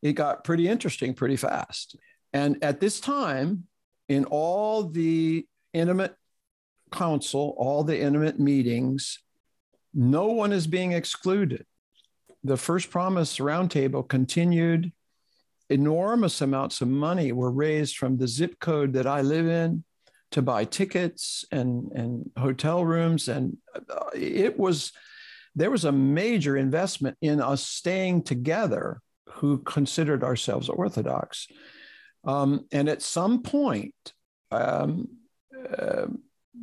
[0.00, 1.96] it got pretty interesting pretty fast
[2.32, 3.64] and at this time
[4.08, 6.14] in all the intimate
[6.90, 9.18] council all the intimate meetings
[9.92, 11.66] no one is being excluded
[12.44, 14.92] the first promise roundtable continued
[15.68, 19.84] enormous amounts of money were raised from the zip code that i live in
[20.30, 23.28] to buy tickets and, and hotel rooms.
[23.28, 24.92] And uh, it was,
[25.54, 31.48] there was a major investment in us staying together who considered ourselves Orthodox.
[32.24, 33.94] Um, and at some point,
[34.50, 35.08] um,
[35.78, 36.06] uh,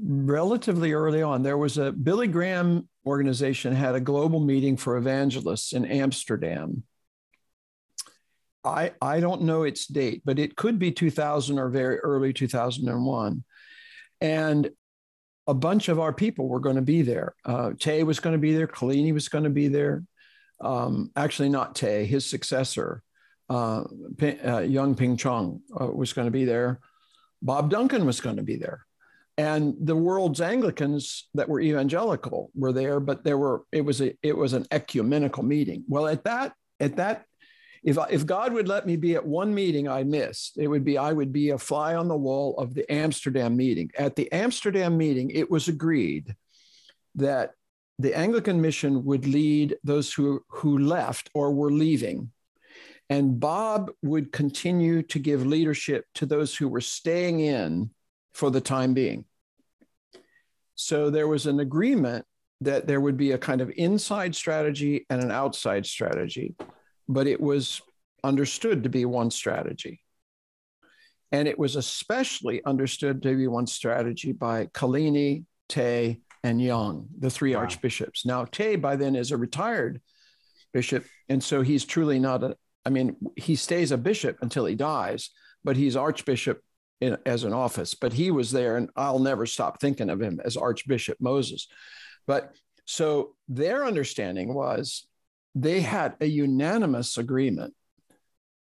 [0.02, 5.74] relatively early on, there was a Billy Graham organization had a global meeting for evangelists
[5.74, 6.84] in Amsterdam.
[8.64, 13.44] I, I don't know its date, but it could be 2000 or very early 2001.
[14.22, 14.72] And
[15.48, 17.36] a bunch of our people were going to be there.
[17.46, 18.68] Uh, Tay was going to be there.
[18.68, 20.04] Kolini was going to be there.
[20.60, 23.04] Um, actually, not Tay, his successor,
[23.50, 23.84] uh,
[24.46, 26.80] uh, Yong Ping Chung, uh, was going to be there.
[27.42, 28.86] Bob Duncan was going to be there.
[29.38, 34.16] And the world's Anglicans that were evangelical were there, but there were it was a
[34.24, 35.84] it was an ecumenical meeting.
[35.90, 37.26] Well, at that at that
[37.86, 40.98] if, if God would let me be at one meeting I missed, it would be
[40.98, 43.92] I would be a fly on the wall of the Amsterdam meeting.
[43.96, 46.36] At the Amsterdam meeting, it was agreed
[47.14, 47.52] that
[48.00, 52.32] the Anglican mission would lead those who, who left or were leaving.
[53.10, 57.92] And Bob would continue to give leadership to those who were staying in
[58.34, 59.26] for the time being.
[60.74, 62.26] So there was an agreement
[62.62, 66.56] that there would be a kind of inside strategy and an outside strategy
[67.08, 67.82] but it was
[68.24, 70.02] understood to be one strategy.
[71.32, 77.30] And it was especially understood to be one strategy by Kolini, Tay, and Yong, the
[77.30, 77.62] three wow.
[77.62, 78.26] archbishops.
[78.26, 80.02] Now, Tay by then is a retired
[80.74, 81.06] bishop.
[81.30, 85.32] And so he's truly not a, I mean, he stays a bishop until he dies,
[85.64, 86.62] but he's archbishop
[87.02, 87.94] in, as an office.
[87.96, 91.68] But he was there, and I'll never stop thinking of him as Archbishop Moses.
[92.28, 92.54] But
[92.86, 95.08] so their understanding was
[95.56, 97.74] they had a unanimous agreement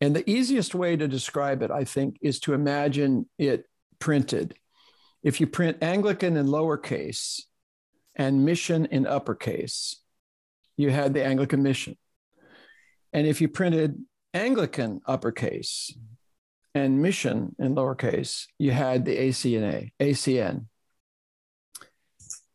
[0.01, 3.65] And the easiest way to describe it, I think, is to imagine it
[3.97, 4.55] printed.
[5.23, 7.41] If you print Anglican in lowercase
[8.15, 10.01] and mission in uppercase,
[10.77, 11.97] you had the Anglican mission.
[13.15, 15.97] And if you printed Anglican uppercase
[16.75, 20.65] and mission in lowercase, you had the ACNA, ACN.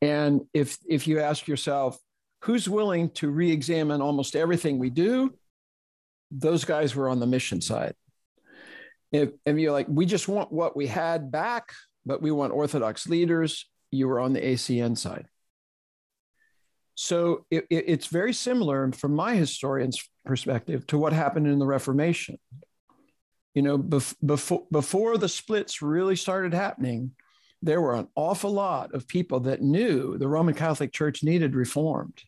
[0.02, 1.98] And if if you ask yourself,
[2.42, 5.34] who's willing to re-examine almost everything we do
[6.30, 7.94] those guys were on the mission side
[9.12, 11.72] if, if you're like we just want what we had back
[12.06, 15.26] but we want orthodox leaders you were on the acn side
[17.00, 21.64] so it, it, it's very similar from my historian's perspective to what happened in the
[21.66, 22.38] reformation.
[23.54, 27.12] You know bef- before before the splits really started happening
[27.62, 32.22] there were an awful lot of people that knew the roman catholic church needed reformed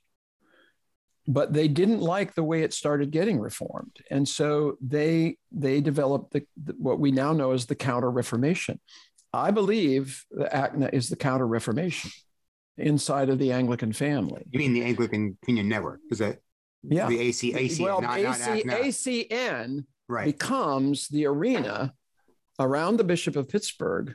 [1.29, 3.97] but they didn't like the way it started getting reformed.
[4.11, 8.81] And so they they developed the, the, what we now know as the counter reformation
[9.33, 12.11] i believe the acna is the counter reformation
[12.77, 14.45] inside of the anglican family.
[14.51, 16.01] You mean the anglican communion network?
[16.11, 16.39] Is that
[16.83, 17.09] yeah.
[17.09, 20.25] the AC, ACN, well not, AC, not acn right.
[20.25, 21.93] becomes the arena
[22.59, 24.15] around the bishop of pittsburgh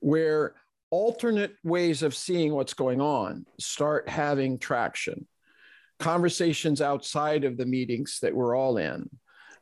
[0.00, 0.54] where
[0.90, 5.26] alternate ways of seeing what's going on start having traction.
[5.98, 9.10] Conversations outside of the meetings that we're all in,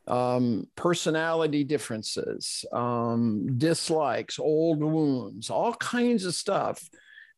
[0.07, 6.87] um, personality differences, um, dislikes, old wounds, all kinds of stuff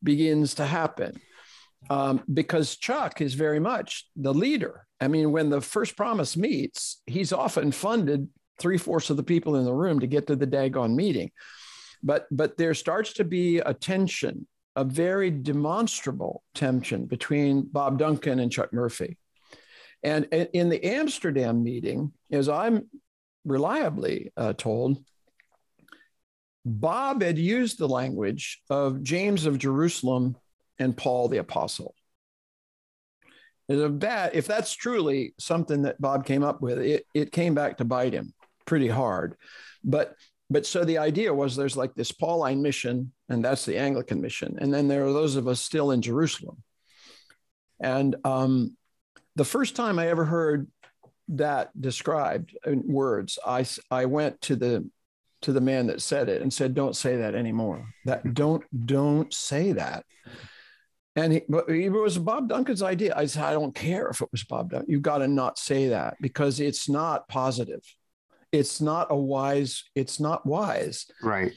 [0.02, 1.20] begins to happen.
[1.88, 4.86] Um, because Chuck is very much the leader.
[5.00, 8.28] I mean, when the first promise meets, he's often funded
[8.58, 11.30] three fourths of the people in the room to get to the daggone meeting.
[12.02, 14.46] But but there starts to be a tension,
[14.76, 19.16] a very demonstrable tension between Bob Duncan and Chuck Murphy.
[20.02, 22.88] And in the Amsterdam meeting, as I'm
[23.44, 25.02] reliably uh, told,
[26.64, 30.36] Bob had used the language of James of Jerusalem
[30.78, 31.94] and Paul the Apostle.
[33.68, 37.84] That, if that's truly something that Bob came up with, it, it came back to
[37.84, 38.34] bite him
[38.66, 39.36] pretty hard.
[39.84, 40.16] But
[40.52, 44.58] but so the idea was there's like this Pauline mission, and that's the Anglican mission,
[44.60, 46.62] and then there are those of us still in Jerusalem.
[47.78, 48.76] And um,
[49.36, 50.66] the first time I ever heard
[51.28, 54.90] that described in words, I I went to the
[55.42, 57.86] to the man that said it and said, "Don't say that anymore.
[58.04, 60.04] That don't don't say that."
[61.16, 63.14] And he, it was Bob Duncan's idea.
[63.16, 64.90] I said, I don't care if it was Bob Duncan.
[64.90, 67.82] You've got to not say that because it's not positive.
[68.52, 71.06] It's not a wise, it's not wise.
[71.22, 71.52] Right.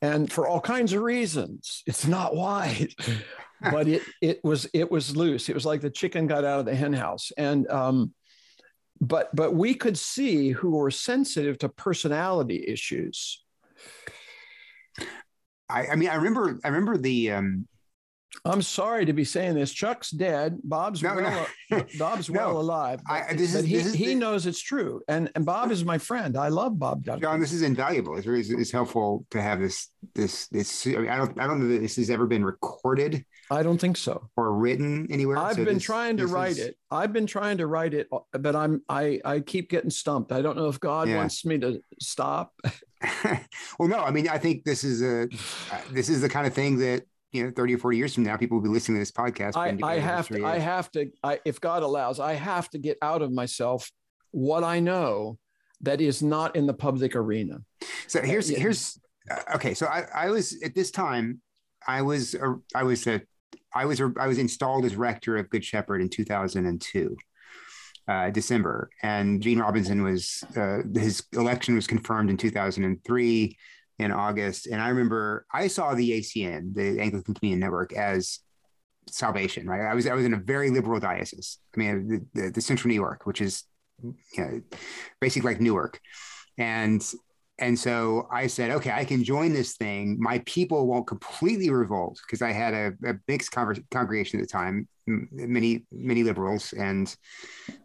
[0.00, 2.94] And for all kinds of reasons, it's not wise.
[3.70, 5.48] but it it was it was loose.
[5.48, 7.30] It was like the chicken got out of the hen house.
[7.36, 8.12] And um,
[9.02, 13.42] but but we could see who were sensitive to personality issues.
[15.68, 17.66] I, I mean, I remember I remember the um,
[18.44, 19.72] I'm sorry to be saying this.
[19.72, 20.58] Chuck's dead.
[20.62, 21.46] Bob's no, well.
[21.70, 21.84] No.
[21.98, 23.00] Bob's no, well alive.
[23.08, 25.84] I, this is, he, this is he the, knows it's true, and and Bob is
[25.84, 26.36] my friend.
[26.36, 27.22] I love Bob Duncan.
[27.22, 28.16] John, this is invaluable.
[28.16, 30.86] It's, it's, it's helpful to have this this this.
[30.86, 33.24] I, mean, I don't I don't know that this has ever been recorded.
[33.52, 34.28] I don't think so.
[34.36, 35.36] Or written anywhere.
[35.36, 36.58] I've so been this, trying to write is...
[36.58, 36.76] it.
[36.90, 40.32] I've been trying to write it, but I'm I I keep getting stumped.
[40.32, 41.16] I don't know if God yeah.
[41.16, 42.52] wants me to stop.
[43.78, 43.98] well, no.
[43.98, 45.28] I mean, I think this is a
[45.90, 48.36] this is the kind of thing that you know 30 or 40 years from now
[48.36, 51.40] people will be listening to this podcast i, I have to i have to I,
[51.46, 53.90] if god allows i have to get out of myself
[54.32, 55.38] what i know
[55.80, 57.62] that is not in the public arena
[58.06, 59.00] so here's uh, here's
[59.30, 61.40] uh, okay so I, I was at this time
[61.86, 63.22] i was a, i was a
[63.74, 67.16] i was i was installed as rector of good shepherd in 2002
[68.08, 73.56] uh, December, and Gene Robinson was uh, his election was confirmed in 2003
[73.98, 74.66] in August.
[74.66, 78.40] And I remember I saw the ACN, the Anglican Communion Network, as
[79.08, 79.88] salvation, right?
[79.88, 81.58] I was I was in a very liberal diocese.
[81.74, 83.64] I mean, the, the, the Central New York, which is
[84.02, 84.60] you know,
[85.20, 86.00] basically like Newark.
[86.58, 87.02] And
[87.58, 90.16] and so I said, okay, I can join this thing.
[90.18, 94.88] My people won't completely revolt because I had a, a mixed congregation at the time,
[95.06, 97.14] many many liberals and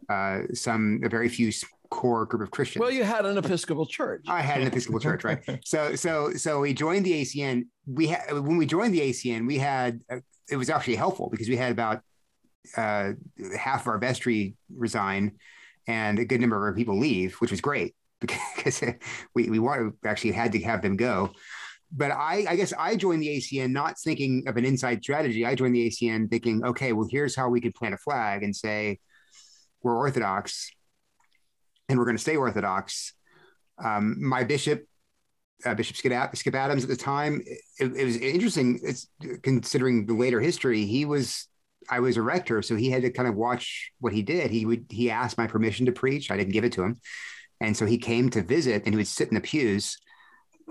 [0.10, 1.52] uh, some a very few
[1.90, 2.82] core group of Christians.
[2.82, 4.26] Well, you had an Episcopal church.
[4.28, 5.40] I had an Episcopal church, right?
[5.66, 7.68] So, so, so we joined the ACN.
[7.86, 11.50] We had when we joined the ACN, we had uh, it was actually helpful because
[11.50, 12.02] we had about
[12.78, 13.12] uh,
[13.58, 15.34] half of our vestry resign
[15.88, 18.84] and a good number of our people leave, which was great because
[19.36, 21.32] we we actually had to have them go.
[21.92, 25.46] But I, I guess I joined the ACN not thinking of an inside strategy.
[25.46, 28.54] I joined the ACN thinking, okay, well, here's how we could plant a flag and
[28.54, 29.00] say
[29.82, 30.70] we're Orthodox
[31.88, 33.14] and we're going to stay Orthodox.
[33.84, 34.86] Um, my bishop,
[35.66, 37.42] uh, Bishop Skip, Skip, Adams at the time,
[37.80, 38.80] it, it, was interesting.
[38.84, 39.08] It's
[39.44, 40.86] considering the later history.
[40.86, 41.48] He was,
[41.90, 44.52] I was a rector, so he had to kind of watch what he did.
[44.52, 46.32] He would, he asked my permission to preach.
[46.32, 47.00] I didn't give it to him,
[47.60, 49.98] and so he came to visit, and he would sit in the pews,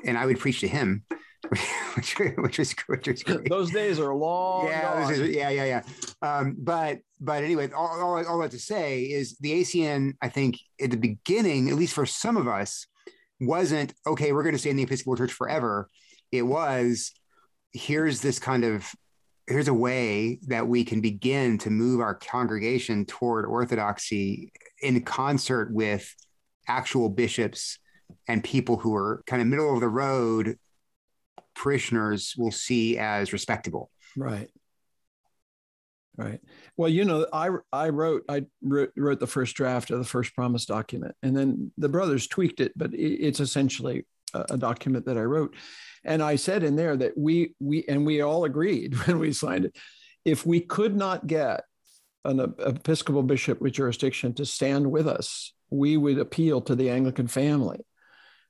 [0.04, 1.04] and I would preach to him.
[1.94, 3.48] which, which was which was great.
[3.48, 4.66] Those days are long.
[4.66, 5.82] Yeah, is, yeah, yeah, yeah.
[6.20, 10.14] Um, but but anyway, all, all, all that to say is the ACN.
[10.20, 12.86] I think at the beginning, at least for some of us,
[13.40, 14.32] wasn't okay.
[14.32, 15.88] We're going to stay in the Episcopal Church forever.
[16.32, 17.12] It was
[17.72, 18.90] here's this kind of
[19.46, 25.72] here's a way that we can begin to move our congregation toward orthodoxy in concert
[25.72, 26.12] with
[26.68, 27.78] actual bishops
[28.28, 30.58] and people who are kind of middle of the road
[31.54, 33.90] parishioners will see as respectable.
[34.16, 34.48] Right.
[36.16, 36.40] Right.
[36.78, 40.34] Well, you know, I I wrote I wrote, wrote the first draft of the first
[40.34, 45.04] promise document, and then the brothers tweaked it, but it, it's essentially a, a, document
[45.06, 45.54] that I wrote,
[46.04, 49.66] and I said in there that we we and we all agreed when we signed
[49.66, 49.76] it,
[50.24, 51.64] if we could not get
[52.24, 57.28] an Episcopal bishop with jurisdiction to stand with us, we would appeal to the Anglican
[57.28, 57.80] family,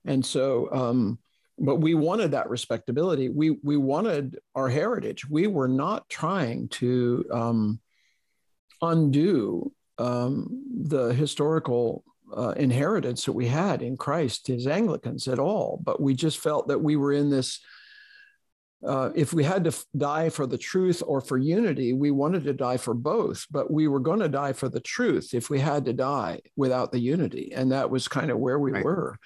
[0.04, 1.18] and so um,
[1.58, 3.28] but we wanted that respectability.
[3.28, 5.28] We we wanted our heritage.
[5.28, 7.80] We were not trying to um,
[8.82, 12.04] undo um, the historical
[12.36, 15.80] uh, inheritance that we had in Christ as Anglicans at all.
[15.82, 17.60] But we just felt that we were in this
[18.84, 22.44] uh, if we had to f- die for the truth or for unity, we wanted
[22.44, 25.58] to die for both, but we were going to die for the truth if we
[25.58, 27.52] had to die without the unity.
[27.54, 28.84] And that was kind of where we right.
[28.84, 29.18] were.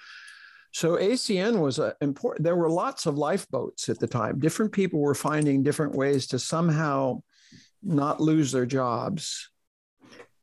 [0.73, 2.45] So ACN was a important.
[2.45, 4.39] There were lots of lifeboats at the time.
[4.39, 7.21] Different people were finding different ways to somehow
[7.83, 9.50] not lose their jobs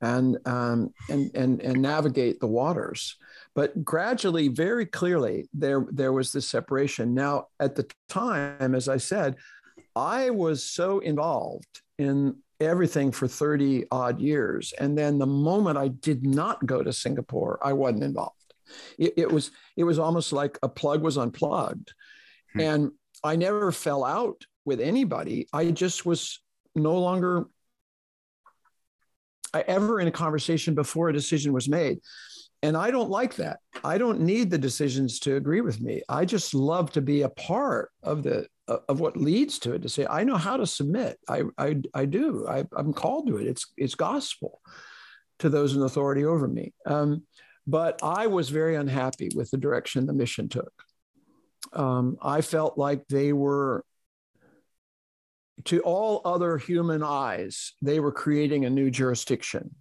[0.00, 3.16] and um, and and and navigate the waters.
[3.54, 7.14] But gradually, very clearly, there there was this separation.
[7.14, 9.36] Now, at the time, as I said,
[9.96, 14.72] I was so involved in everything for 30 odd years.
[14.78, 18.34] And then the moment I did not go to Singapore, I wasn't involved.
[18.98, 21.94] It, it was it was almost like a plug was unplugged,
[22.52, 22.60] hmm.
[22.60, 22.90] and
[23.24, 25.48] I never fell out with anybody.
[25.52, 26.40] I just was
[26.74, 27.46] no longer
[29.54, 31.98] ever in a conversation before a decision was made.
[32.62, 33.60] And I don't like that.
[33.84, 36.02] I don't need the decisions to agree with me.
[36.08, 39.82] I just love to be a part of the of what leads to it.
[39.82, 41.18] To say I know how to submit.
[41.28, 42.46] I I, I do.
[42.48, 43.46] I, am called to it.
[43.46, 44.60] It's it's gospel
[45.38, 46.72] to those in authority over me.
[46.84, 47.22] Um,
[47.66, 50.72] but I was very unhappy with the direction the mission took.
[51.72, 53.84] Um, I felt like they were,
[55.64, 59.74] to all other human eyes, they were creating a new jurisdiction.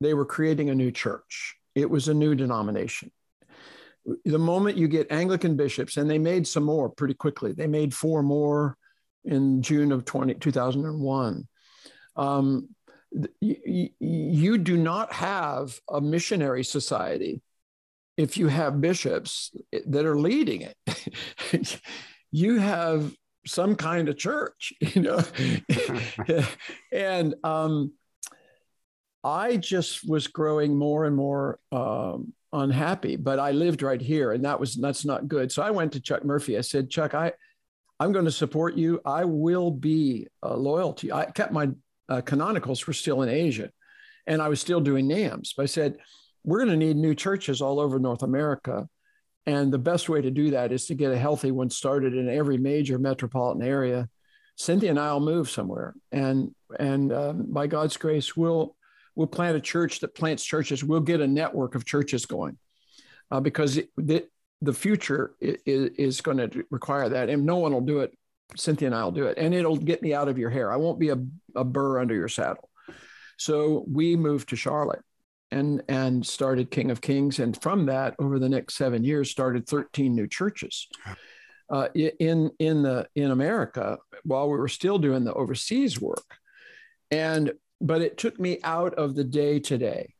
[0.00, 1.56] They were creating a new church.
[1.74, 3.10] It was a new denomination.
[4.24, 7.94] The moment you get Anglican bishops, and they made some more pretty quickly, they made
[7.94, 8.76] four more
[9.24, 11.46] in June of 20, 2001.
[12.16, 12.68] Um,
[13.40, 17.42] you, you do not have a missionary society
[18.16, 19.52] if you have bishops
[19.86, 21.80] that are leading it.
[22.32, 23.14] you have
[23.46, 25.22] some kind of church, you know.
[26.92, 27.92] and um,
[29.24, 33.16] I just was growing more and more um, unhappy.
[33.16, 35.52] But I lived right here, and that was that's not good.
[35.52, 36.56] So I went to Chuck Murphy.
[36.56, 37.32] I said, Chuck, I
[38.00, 39.00] I'm going to support you.
[39.04, 41.12] I will be uh, loyal to you.
[41.12, 41.70] I kept my
[42.08, 43.70] uh, canonicals were still in Asia,
[44.26, 45.54] and I was still doing NAMS.
[45.56, 45.98] But I said,
[46.44, 48.88] we're going to need new churches all over North America.
[49.48, 52.28] And the best way to do that is to get a healthy one started in
[52.28, 54.10] every major metropolitan area.
[54.56, 58.76] Cynthia and I'll move somewhere, and and um, by God's grace, we'll
[59.14, 60.84] we'll plant a church that plants churches.
[60.84, 62.58] We'll get a network of churches going,
[63.30, 64.28] uh, because the
[64.60, 68.12] the future is, is going to require that, and no one will do it
[68.54, 70.70] Cynthia and I'll do it, and it'll get me out of your hair.
[70.70, 71.18] I won't be a,
[71.54, 72.68] a burr under your saddle.
[73.38, 75.02] So we moved to Charlotte
[75.50, 79.66] and and started King of Kings, and from that, over the next seven years, started
[79.66, 80.88] 13 new churches.
[81.70, 86.36] Uh, in in the in America, while we were still doing the overseas work,
[87.10, 90.14] and but it took me out of the day to day.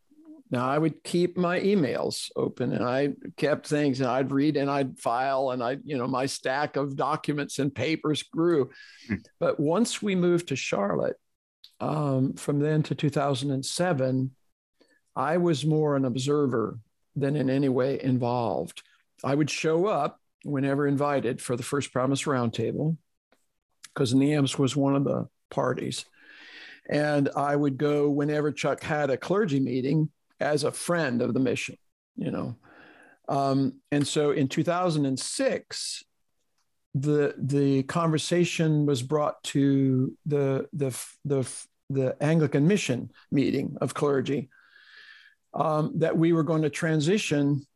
[0.51, 4.71] Now I would keep my emails open and I kept things and I'd read and
[4.71, 8.71] I'd file and I, you know, my stack of documents and papers grew.
[9.07, 9.17] Hmm.
[9.39, 11.17] But once we moved to Charlotte,
[11.81, 14.31] um, from then to 2007,
[15.19, 16.79] I was more an observer
[17.17, 18.85] than in any way involved.
[19.25, 22.97] I would show up whenever invited for the First Promise Roundtable
[23.93, 26.05] because NAMS was one of the parties.
[26.89, 30.09] And I would go whenever Chuck had a clergy meeting
[30.39, 31.77] as a friend of the mission,
[32.17, 32.55] you know.
[33.29, 36.05] Um, and so in 2006,
[36.95, 41.47] the the conversation was brought to the the the,
[41.91, 44.49] the Anglican mission meeting of clergy
[45.55, 47.67] um, that we were going to transition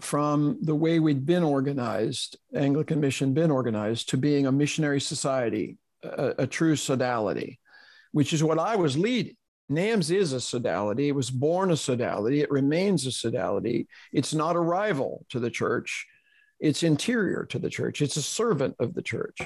[0.00, 5.76] from the way we'd been organized, Anglican mission been organized, to being a missionary society,
[6.02, 7.58] a, a true sodality,
[8.12, 9.36] which is what I was leading.
[9.68, 11.08] NAMS is a sodality.
[11.08, 12.42] It was born a sodality.
[12.42, 13.86] It remains a sodality.
[14.12, 16.06] It's not a rival to the church.
[16.58, 18.02] It's interior to the church.
[18.02, 19.38] It's a servant of the church.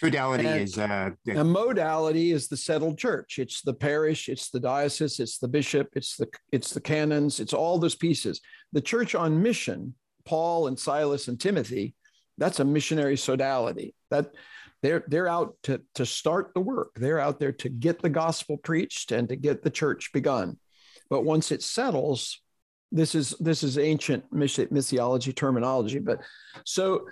[0.00, 3.38] Sodality and is uh, a modality is the settled church.
[3.38, 4.28] It's the parish.
[4.28, 5.18] It's the diocese.
[5.18, 5.88] It's the bishop.
[5.94, 7.40] It's the it's the canons.
[7.40, 8.40] It's all those pieces.
[8.72, 9.94] The church on mission,
[10.24, 11.94] Paul and Silas and Timothy,
[12.36, 13.94] that's a missionary sodality.
[14.10, 14.30] That
[14.82, 16.92] they're they're out to to start the work.
[16.94, 20.58] They're out there to get the gospel preached and to get the church begun.
[21.10, 22.40] But once it settles,
[22.92, 25.98] this is this is ancient missiology terminology.
[25.98, 26.20] But
[26.64, 27.06] so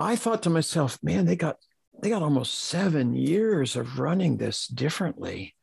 [0.00, 1.56] I thought to myself, man, they got
[2.00, 5.54] they got almost seven years of running this differently.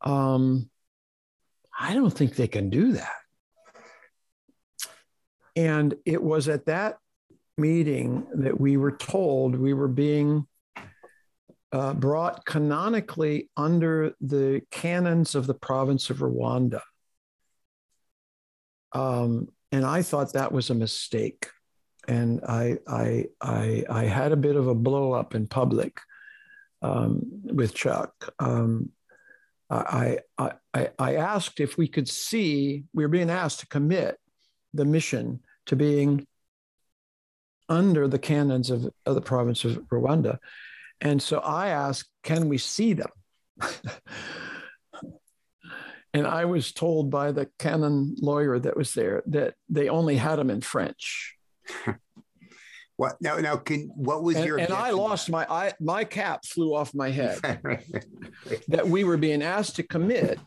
[0.00, 0.68] Um,
[1.78, 3.12] I don't think they can do that.
[5.54, 6.98] And it was at that
[7.56, 10.46] meeting that we were told we were being
[11.72, 16.80] uh, brought canonically under the canons of the province of Rwanda.
[18.92, 21.48] Um, and I thought that was a mistake.
[22.08, 26.00] And I, I, I, I had a bit of a blow up in public
[26.82, 28.32] um, with Chuck.
[28.38, 28.90] Um,
[29.68, 34.18] I, I, I, I asked if we could see, we were being asked to commit
[34.74, 36.26] the mission to being
[37.68, 40.38] under the canons of, of the province of Rwanda.
[41.00, 43.10] And so I asked, can we see them?
[46.12, 50.36] and I was told by the canon lawyer that was there that they only had
[50.36, 51.36] them in French.
[52.96, 53.36] What now?
[53.36, 54.58] Now, can what was and, your?
[54.58, 57.38] And I lost my I, my cap flew off my head.
[58.68, 60.38] that we were being asked to commit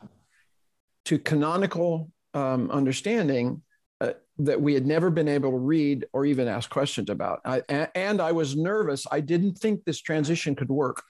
[1.06, 3.62] to canonical um, understanding
[4.02, 7.42] uh, that we had never been able to read or even ask questions about.
[7.46, 7.62] I,
[7.96, 9.06] and I was nervous.
[9.12, 11.04] I didn't think this transition could work.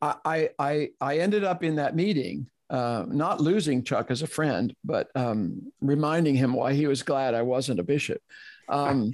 [0.00, 4.74] I, I, I ended up in that meeting, uh, not losing Chuck as a friend,
[4.84, 8.20] but um, reminding him why he was glad I wasn't a bishop.
[8.68, 9.12] Um,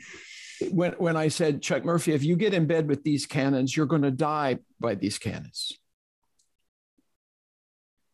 [0.71, 3.87] when, when I said, Chuck Murphy, if you get in bed with these canons, you're
[3.87, 5.73] going to die by these canons.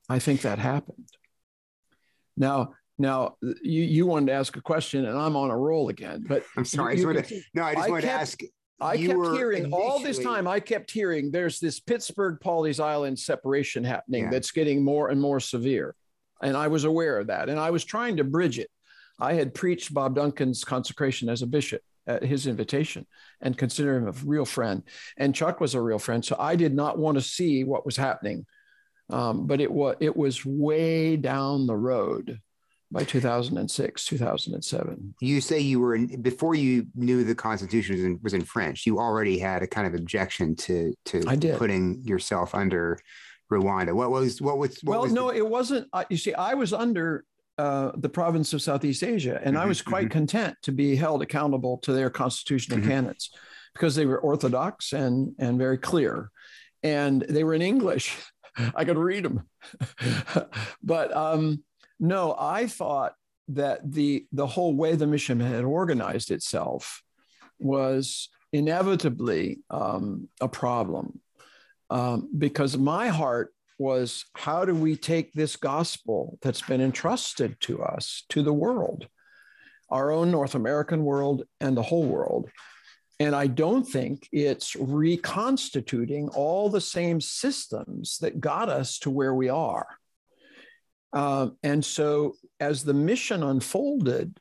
[0.09, 1.09] I think that happened.
[2.37, 6.24] Now, now you, you wanted to ask a question, and I'm on a roll again.
[6.28, 6.99] But I'm sorry.
[6.99, 8.41] You, I just to, no, I just I wanted kept, to ask.
[8.80, 10.47] I kept hearing all this time.
[10.47, 14.30] I kept hearing there's this Pittsburgh Pawleys Island separation happening yeah.
[14.30, 15.95] that's getting more and more severe,
[16.43, 18.70] and I was aware of that, and I was trying to bridge it.
[19.21, 23.07] I had preached Bob Duncan's consecration as a bishop at his invitation
[23.41, 24.83] and consider him a real friend.
[25.17, 27.97] And Chuck was a real friend, so I did not want to see what was
[27.97, 28.47] happening.
[29.11, 32.41] Um, but it was it was way down the road
[32.91, 38.21] by 2006 2007 you say you were in, before you knew the constitution was in,
[38.23, 41.21] was in, french you already had a kind of objection to to
[41.59, 42.99] putting yourself under
[43.53, 45.39] rwanda what was what was what well was no the...
[45.39, 47.25] it wasn't you see i was under
[47.59, 50.18] uh, the province of southeast asia and mm-hmm, i was quite mm-hmm.
[50.18, 52.88] content to be held accountable to their constitutional mm-hmm.
[52.88, 53.30] canons
[53.72, 56.30] because they were orthodox and and very clear
[56.82, 58.16] and they were in english
[58.74, 59.48] i could read them
[60.82, 61.62] but um
[62.00, 63.14] no, I thought
[63.48, 67.02] that the the whole way the mission had organized itself
[67.59, 71.20] was inevitably um, a problem
[71.90, 77.83] um, because my heart was how do we take this gospel that's been entrusted to
[77.83, 79.09] us to the world,
[79.91, 82.51] our own North American world and the whole world.
[83.20, 89.35] And I don't think it's reconstituting all the same systems that got us to where
[89.35, 89.87] we are.
[91.12, 94.39] Um, and so as the mission unfolded,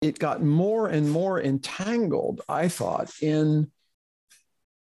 [0.00, 3.70] it got more and more entangled, I thought, in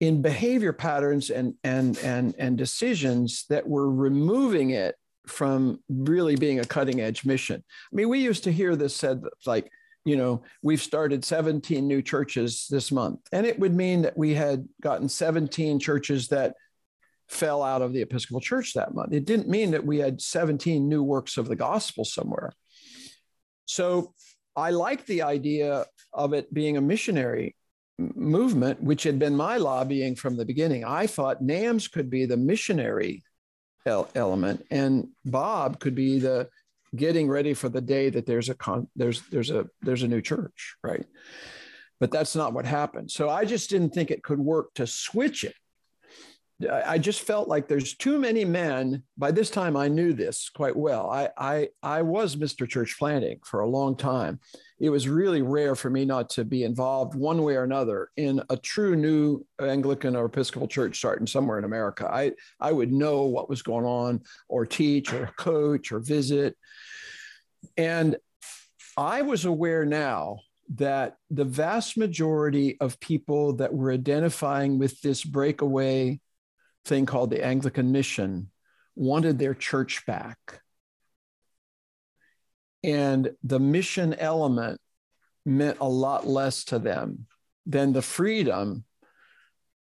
[0.02, 4.96] in behavior patterns and and and and decisions that were removing it
[5.28, 7.62] from really being a cutting edge mission.
[7.64, 9.70] I mean, we used to hear this said like,
[10.04, 13.20] you know, we've started 17 new churches this month.
[13.30, 16.56] And it would mean that we had gotten 17 churches that
[17.28, 19.12] fell out of the Episcopal Church that month.
[19.12, 22.50] It didn't mean that we had 17 new works of the gospel somewhere.
[23.66, 24.14] So
[24.56, 27.54] I like the idea of it being a missionary
[28.14, 30.84] movement, which had been my lobbying from the beginning.
[30.84, 33.22] I thought NAMS could be the missionary
[33.86, 36.48] element, and Bob could be the
[36.94, 40.20] getting ready for the day that there's a con- there's there's a there's a new
[40.20, 41.04] church, right?
[42.00, 43.10] But that's not what happened.
[43.10, 45.54] So I just didn't think it could work to switch it
[46.70, 49.02] I just felt like there's too many men.
[49.16, 51.10] By this time, I knew this quite well.
[51.10, 52.68] I, I, I was Mr.
[52.68, 54.40] Church Planting for a long time.
[54.78, 58.42] It was really rare for me not to be involved one way or another in
[58.50, 62.08] a true new Anglican or Episcopal church starting somewhere in America.
[62.12, 66.56] I, I would know what was going on, or teach, or coach, or visit.
[67.76, 68.16] And
[68.96, 70.40] I was aware now
[70.74, 76.20] that the vast majority of people that were identifying with this breakaway
[76.84, 78.50] thing called the Anglican Mission
[78.94, 80.60] wanted their church back.
[82.84, 84.80] And the mission element
[85.46, 87.26] meant a lot less to them
[87.66, 88.84] than the freedom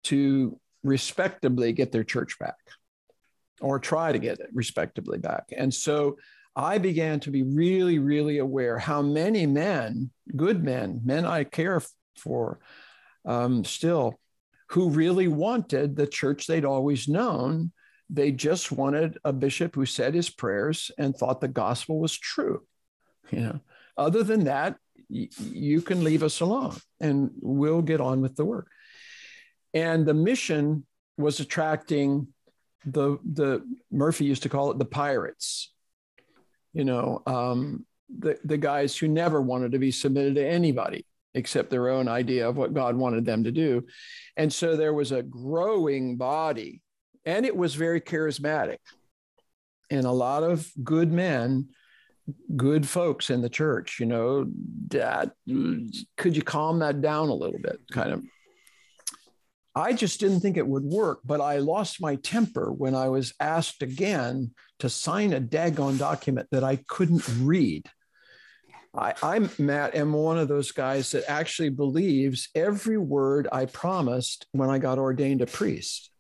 [0.05, 2.57] to respectably get their church back
[3.61, 5.45] or try to get it respectably back.
[5.57, 6.19] And so
[6.55, 11.81] I began to be really, really aware how many men, good men, men I care
[12.17, 12.61] for,
[13.25, 14.21] um, still
[14.71, 17.73] who really wanted the church they'd always known.
[18.11, 22.63] They just wanted a bishop who said his prayers and thought the gospel was true.
[23.31, 23.61] You know,
[23.97, 24.77] other than that,
[25.09, 28.69] y- you can leave us alone and we'll get on with the work.
[29.73, 30.87] And the mission
[31.17, 32.29] was attracting
[32.87, 35.73] the the Murphy used to call it the pirates.
[36.73, 37.87] You know, um,
[38.19, 42.49] the the guys who never wanted to be submitted to anybody except their own idea
[42.49, 43.85] of what God wanted them to do.
[44.37, 46.81] And so there was a growing body,
[47.25, 48.79] and it was very charismatic.
[49.91, 51.69] And a lot of good men,
[52.57, 54.47] good folks in the church, you know,
[54.89, 55.33] that
[56.17, 57.81] could you calm that down a little bit?
[57.93, 58.23] Kind of.
[59.77, 63.35] I just didn't think it would work, but I lost my temper when I was
[63.41, 67.91] asked again to sign a daggone document that I couldn't read.
[68.97, 74.47] I, I'm Matt, am one of those guys that actually believes every word I promised
[74.53, 76.11] when I got ordained a priest.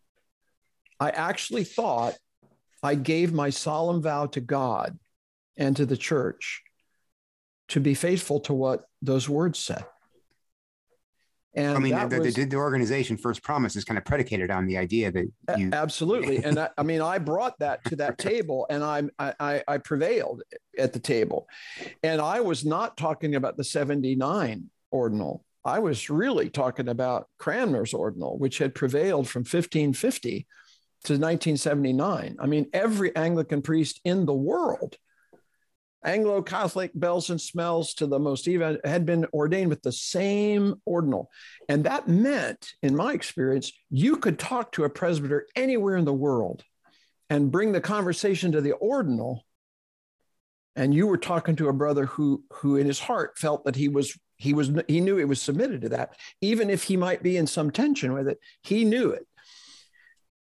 [0.99, 2.17] I actually thought
[2.83, 4.99] I gave my solemn vow to God
[5.57, 6.63] and to the church
[7.69, 9.85] to be faithful to what those words said.
[11.57, 14.67] And I mean, the, was, the, the, organization First Promise is kind of predicated on
[14.67, 15.27] the idea that
[15.57, 16.39] you absolutely.
[16.45, 20.43] and I, I, mean, I brought that to that table, and I, I I prevailed
[20.79, 21.47] at the table,
[22.03, 25.45] and I was not talking about the seventy nine ordinal.
[25.65, 30.47] I was really talking about Cranmer's ordinal, which had prevailed from fifteen fifty
[31.05, 32.37] to 1979.
[32.41, 34.97] I mean, every Anglican priest in the world
[36.05, 40.75] Anglo Catholic bells and smells to the most even had been ordained with the same
[40.85, 41.31] ordinal.
[41.69, 46.13] And that meant, in my experience, you could talk to a presbyter anywhere in the
[46.13, 46.63] world
[47.31, 49.45] and bring the conversation to the ordinal.
[50.77, 53.89] And you were talking to a brother who, who in his heart felt that he
[53.89, 57.37] was he was he knew he was submitted to that, even if he might be
[57.37, 58.39] in some tension with it.
[58.63, 59.27] He knew it.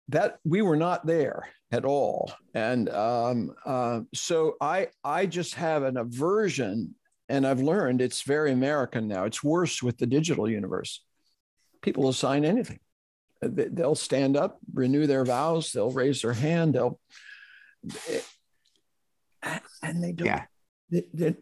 [0.09, 2.31] That we were not there at all.
[2.53, 6.95] And um, uh, so I I just have an aversion,
[7.27, 9.25] and I've learned it's very American now.
[9.25, 11.03] It's worse with the digital universe.
[11.81, 12.79] People will sign anything.
[13.41, 15.71] They'll stand up, renew their vows.
[15.71, 16.73] They'll raise their hand.
[16.73, 16.99] They'll
[19.81, 20.27] and they don't.
[20.27, 20.45] Yeah.
[20.91, 21.35] They, they,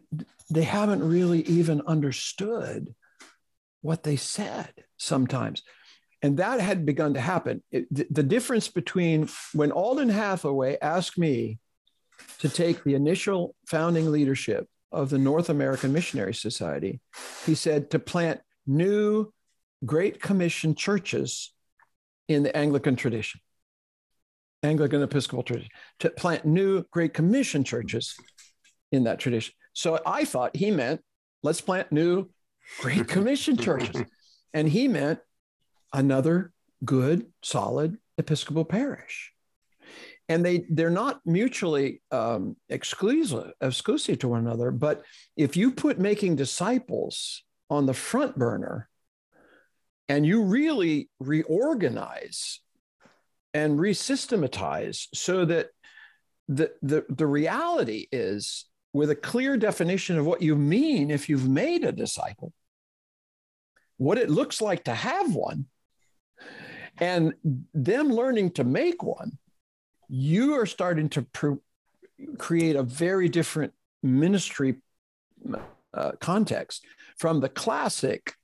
[0.50, 2.94] they haven't really even understood
[3.80, 5.62] what they said sometimes.
[6.22, 7.62] And that had begun to happen.
[7.70, 11.58] It, the, the difference between when Alden Hathaway asked me
[12.40, 17.00] to take the initial founding leadership of the North American Missionary Society,
[17.46, 19.32] he said to plant new
[19.84, 21.52] Great Commission churches
[22.26, 23.40] in the Anglican tradition,
[24.62, 28.16] Anglican Episcopal tradition, to plant new Great Commission churches
[28.90, 29.54] in that tradition.
[29.72, 31.00] So I thought he meant
[31.42, 32.28] let's plant new
[32.80, 34.02] Great Commission churches.
[34.54, 35.20] And he meant
[35.92, 36.52] another
[36.84, 39.32] good, solid Episcopal parish.
[40.28, 44.70] And they, they're not mutually um, exclusive, exclusive to one another.
[44.70, 45.02] But
[45.36, 48.88] if you put making disciples on the front burner
[50.08, 52.60] and you really reorganize
[53.54, 55.68] and resystematize so that
[56.48, 61.48] the, the, the reality is with a clear definition of what you mean if you've
[61.48, 62.52] made a disciple,
[63.96, 65.66] what it looks like to have one,
[67.00, 67.34] and
[67.74, 69.38] them learning to make one,
[70.08, 71.52] you are starting to pr-
[72.38, 73.72] create a very different
[74.02, 74.76] ministry
[75.94, 76.84] uh, context
[77.18, 78.34] from the classic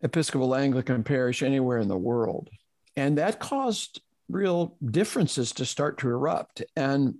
[0.00, 2.50] Episcopal Anglican parish anywhere in the world.
[2.96, 6.62] And that caused real differences to start to erupt.
[6.76, 7.16] And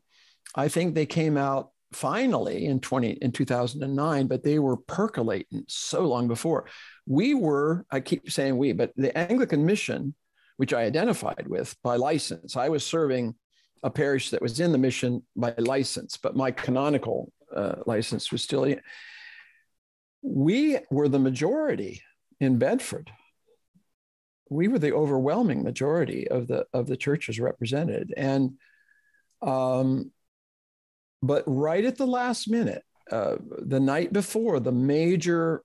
[0.54, 6.06] I think they came out finally in 20 in 2009 but they were percolating so
[6.06, 6.66] long before
[7.08, 10.14] we were i keep saying we but the anglican mission
[10.56, 12.56] which i identified with by license.
[12.56, 13.34] I was serving
[13.82, 18.42] a parish that was in the mission by license but my canonical uh, license was
[18.42, 18.66] still
[20.22, 22.02] we were the majority
[22.40, 23.10] in bedford.
[24.50, 28.14] We were the overwhelming majority of the of the churches represented.
[28.16, 28.54] And
[29.42, 30.10] um,
[31.22, 35.62] but right at the last minute, uh, the night before the major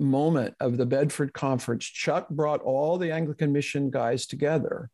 [0.00, 4.90] moment of the Bedford conference, Chuck brought all the Anglican mission guys together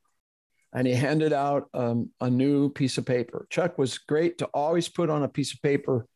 [0.72, 3.46] and he handed out um, a new piece of paper.
[3.50, 6.06] Chuck was great to always put on a piece of paper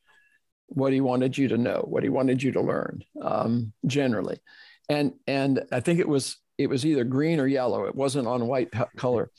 [0.69, 4.39] what he wanted you to know, what he wanted you to learn, um, generally.
[4.89, 7.85] And and I think it was it was either green or yellow.
[7.85, 9.31] It wasn't on white color,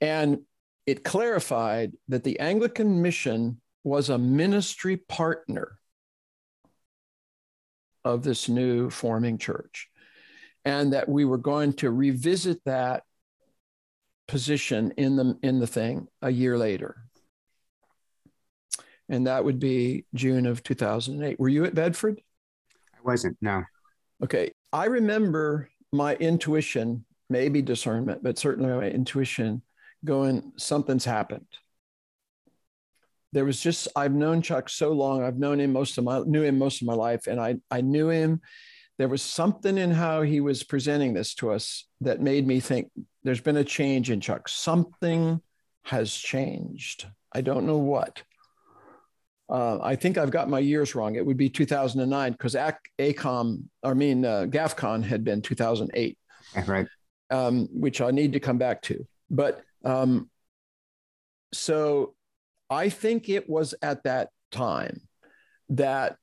[0.00, 0.40] and
[0.86, 5.78] it clarified that the Anglican mission was a ministry partner
[8.06, 9.88] of this new forming church,
[10.64, 13.02] and that we were going to revisit that
[14.28, 16.96] position in the in the thing a year later.
[19.08, 21.38] And that would be June of 2008.
[21.38, 22.20] Were you at Bedford?
[22.94, 23.62] I wasn't, no.
[24.22, 24.52] Okay.
[24.72, 29.62] I remember my intuition, maybe discernment, but certainly my intuition
[30.04, 31.46] going, something's happened
[33.36, 35.22] there was just I've known Chuck so long.
[35.22, 37.82] I've known him most of my knew him most of my life, and I I
[37.82, 38.40] knew him
[38.96, 42.90] there was something in how he was presenting this to us that made me think
[43.24, 44.48] there's been a change in Chuck.
[44.48, 45.42] Something
[45.82, 47.06] has changed.
[47.30, 48.22] I don't know what.
[49.50, 51.14] Uh, I think I've got my years wrong.
[51.16, 52.56] It would be 2009 because
[52.98, 56.18] ACOM, I mean, uh, GAFCON had been 2008.
[56.66, 56.86] Right.
[57.28, 59.06] Um, which I need to come back to.
[59.28, 60.30] But um,
[61.52, 62.15] so
[62.70, 65.02] I think it was at that time
[65.70, 66.16] that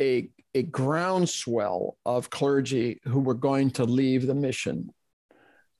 [0.00, 4.90] a, a groundswell of clergy who were going to leave the mission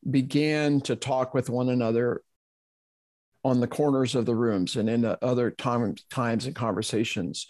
[0.08, 2.22] began to talk with one another
[3.44, 7.46] on the corners of the rooms and in other time, times and conversations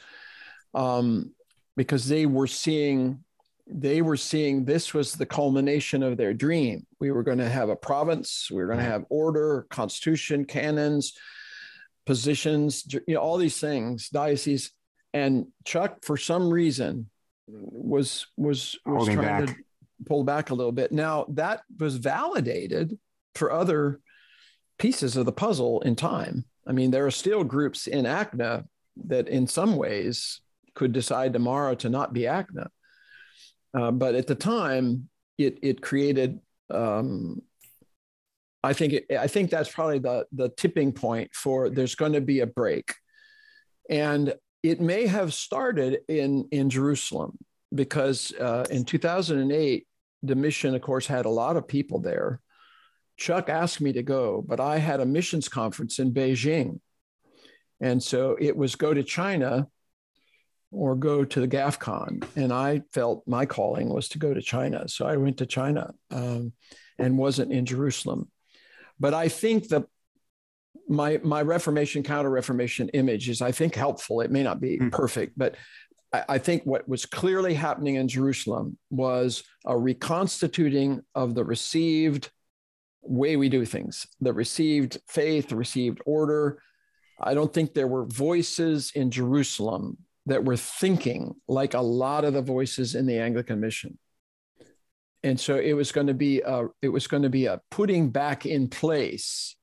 [0.75, 1.33] um,
[1.77, 3.21] because they were seeing
[3.67, 6.87] they were seeing this was the culmination of their dream.
[7.01, 11.15] We were going to have a province we were going to have order constitution canons
[12.07, 14.71] positions you know all these things diocese
[15.15, 17.09] and chuck for some reason
[17.47, 19.57] was was was Holding trying back.
[19.57, 19.63] to
[20.07, 22.99] pull back a little bit now that was validated
[23.35, 24.01] for other
[24.79, 26.45] pieces of the puzzle in time.
[26.67, 28.65] I mean, there are still groups in ACNA
[29.07, 30.41] that, in some ways,
[30.75, 32.69] could decide tomorrow to not be ACNA.
[33.77, 36.41] Uh, but at the time, it it created.
[36.71, 37.43] Um,
[38.65, 42.21] I think it, I think that's probably the the tipping point for there's going to
[42.21, 42.95] be a break,
[43.91, 47.39] and it may have started in in Jerusalem
[47.75, 49.87] because uh, in 2008
[50.23, 52.41] the mission, of course, had a lot of people there,
[53.17, 56.81] Chuck asked me to go, but I had a missions conference in Beijing.
[57.81, 59.69] And so it was go to China
[60.71, 62.27] or go to the GAFCON.
[62.37, 64.89] And I felt my calling was to go to China.
[64.89, 66.53] So I went to China um,
[66.99, 68.29] and wasn't in Jerusalem.
[68.99, 69.87] But I think the
[70.89, 74.21] my my Reformation counter Reformation image is I think helpful.
[74.21, 74.89] It may not be Hmm.
[74.91, 75.57] perfect, but
[76.13, 82.31] I, I think what was clearly happening in Jerusalem was a reconstituting of the received
[83.03, 86.63] way we do things, the received faith, the received order.
[87.21, 92.33] I don't think there were voices in Jerusalem that were thinking like a lot of
[92.33, 93.99] the voices in the Anglican mission.
[95.25, 98.11] And so it was going to be a, it was going to be a putting
[98.11, 99.57] back in place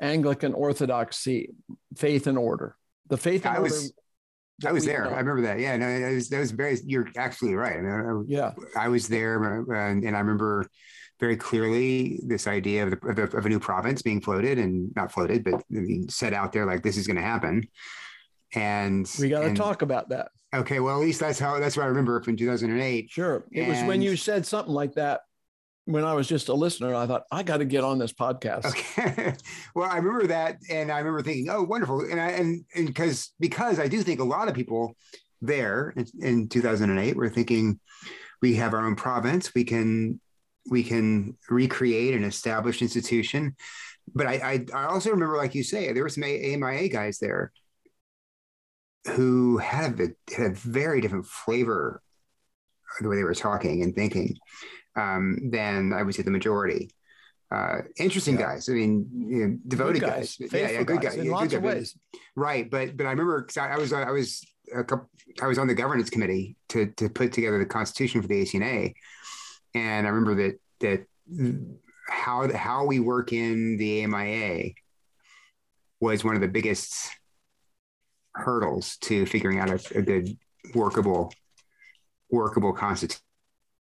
[0.00, 1.50] Anglican orthodoxy,
[1.96, 2.76] faith and order.
[3.08, 3.92] The faith and I was-
[4.60, 5.04] that I was there.
[5.04, 5.10] know.
[5.10, 5.58] I remember that.
[5.58, 6.78] Yeah, no, it was, that was very.
[6.84, 7.76] You're actually right.
[7.76, 8.52] I, mean, Yeah.
[8.76, 10.68] I, was there, and, and I remember
[11.18, 14.92] very clearly this idea of, the, of, the, of a new province being floated and
[14.94, 15.64] not floated, but
[16.10, 17.66] set out there like this is going to happen.
[18.54, 20.28] And We got to talk about that.
[20.54, 23.10] Okay, well, at least that's how that's what I remember from 2008.
[23.10, 23.44] Sure.
[23.52, 25.22] It was when you said something like that
[25.86, 26.94] when I was just a listener.
[26.94, 28.66] I thought, I got to get on this podcast.
[28.66, 29.34] Okay.
[29.74, 33.80] well, I remember that, and I remember thinking, "Oh, wonderful!" And I and because because
[33.80, 34.94] I do think a lot of people
[35.40, 37.80] there in, in 2008 were thinking,
[38.42, 40.20] we have our own province, we can
[40.70, 43.56] we can recreate an established institution.
[44.14, 47.52] But I I, I also remember, like you say, there were some AMIA guys there
[49.16, 52.02] who had a, had a very different flavor
[53.00, 54.36] the way they were talking and thinking
[54.96, 56.90] um, than I would say the majority.
[57.50, 58.42] Uh, interesting Yeah.
[58.46, 58.68] guys.
[58.68, 60.36] I mean, you know, devoted Good guys.
[60.36, 61.16] guys, Yeah, yeah, good guys guys.
[61.16, 61.74] in Yeah, lots of guys.
[61.74, 61.96] ways.
[62.36, 64.42] Right, but but I remember I, I was I was
[64.74, 65.10] a couple,
[65.42, 68.94] I was on the governance committee to to put together the constitution for the ACNA,
[69.74, 71.06] and I remember that that
[72.08, 74.74] how how we work in the AMIA
[76.00, 77.10] was one of the biggest
[78.34, 80.36] hurdles to figuring out a, a good
[80.74, 81.32] workable
[82.30, 83.22] workable constitution.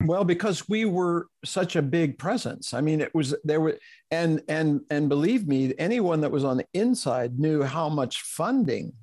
[0.03, 2.73] Well, because we were such a big presence.
[2.73, 3.79] I mean, it was there were
[4.11, 8.95] and and and believe me, anyone that was on the inside knew how much funding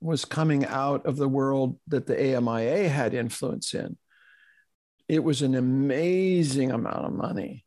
[0.00, 3.96] was coming out of the world that the AMIA had influence in.
[5.08, 7.63] It was an amazing amount of money.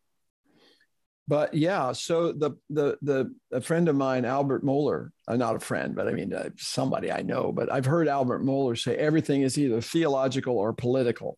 [1.28, 5.60] But yeah, so the the the a friend of mine, Albert Mohler, uh, not a
[5.60, 7.52] friend, but I mean uh, somebody I know.
[7.52, 11.38] But I've heard Albert Mohler say everything is either theological or political.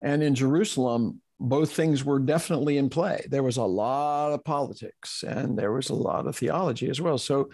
[0.00, 3.26] And in Jerusalem, both things were definitely in play.
[3.28, 7.18] There was a lot of politics and there was a lot of theology as well.
[7.18, 7.50] So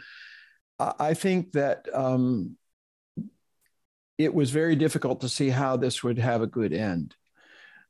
[0.78, 2.56] I think that um,
[4.18, 7.14] it was very difficult to see how this would have a good end.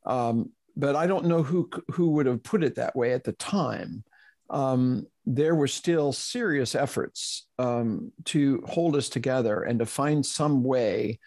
[0.04, 3.32] Um, but I don't know who who would have put it that way at the
[3.32, 4.04] time.
[4.50, 10.62] Um, there were still serious efforts um, to hold us together and to find some
[10.62, 11.18] way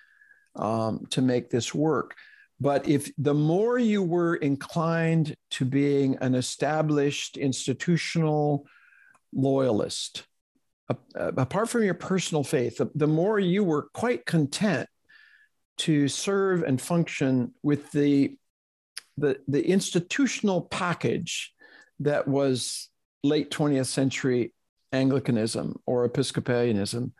[0.55, 2.15] um, to make this work.
[2.59, 8.65] But if the more you were inclined to being an established institutional
[9.33, 10.25] loyalist,
[10.89, 14.89] a- apart from your personal faith, the more you were quite content
[15.79, 18.35] to serve and function with the
[19.17, 21.53] the, the institutional package
[21.99, 22.89] that was
[23.23, 24.53] late 20th century
[24.91, 27.11] Anglicanism or Episcopalianism,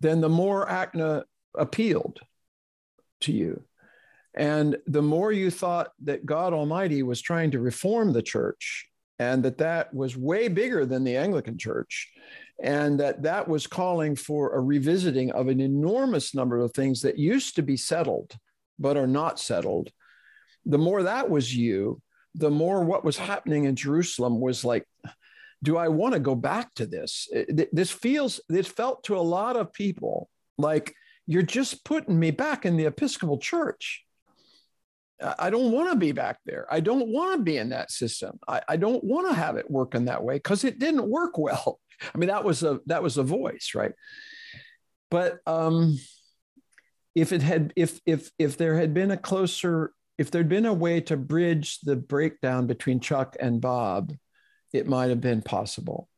[0.00, 2.20] then the more ACNA appealed
[3.22, 3.64] to you.
[4.34, 8.86] And the more you thought that God Almighty was trying to reform the church
[9.18, 12.10] and that that was way bigger than the Anglican church
[12.62, 17.18] and that that was calling for a revisiting of an enormous number of things that
[17.18, 18.36] used to be settled
[18.78, 19.90] but are not settled
[20.66, 22.00] the more that was you
[22.34, 24.84] the more what was happening in jerusalem was like
[25.62, 27.28] do i want to go back to this
[27.72, 30.94] this feels this felt to a lot of people like
[31.26, 34.04] you're just putting me back in the episcopal church
[35.38, 36.66] I don't want to be back there.
[36.70, 38.38] I don't want to be in that system.
[38.48, 41.78] I, I don't want to have it working that way because it didn't work well.
[42.14, 43.92] I mean, that was a that was a voice, right?
[45.10, 45.98] But um,
[47.14, 50.74] if it had if if if there had been a closer if there'd been a
[50.74, 54.12] way to bridge the breakdown between Chuck and Bob,
[54.70, 56.10] it might have been possible.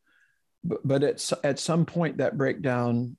[0.65, 3.17] But, at at some point that breakdown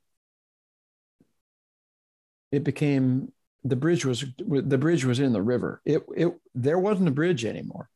[2.51, 3.31] it became
[3.63, 5.81] the bridge was the bridge was in the river.
[5.86, 7.89] It it there wasn't a bridge anymore.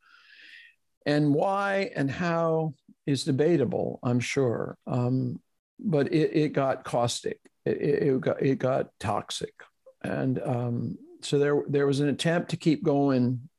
[1.05, 2.73] And why and how
[3.05, 4.77] is debatable, I'm sure.
[4.87, 5.41] Um,
[5.77, 7.39] but it, it got caustic.
[7.65, 9.53] It, it, got it got toxic,
[10.01, 13.49] and um, so there there was an attempt to keep going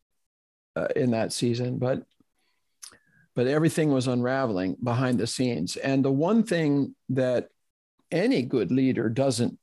[0.76, 2.02] uh, in that season, but
[3.34, 5.76] but everything was unraveling behind the scenes.
[5.76, 7.48] And the one thing that
[8.11, 9.59] any good leader doesn't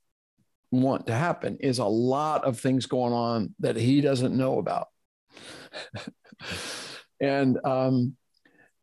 [0.72, 4.88] want to happen is a lot of things going on that he doesn't know about.
[7.20, 8.16] and um,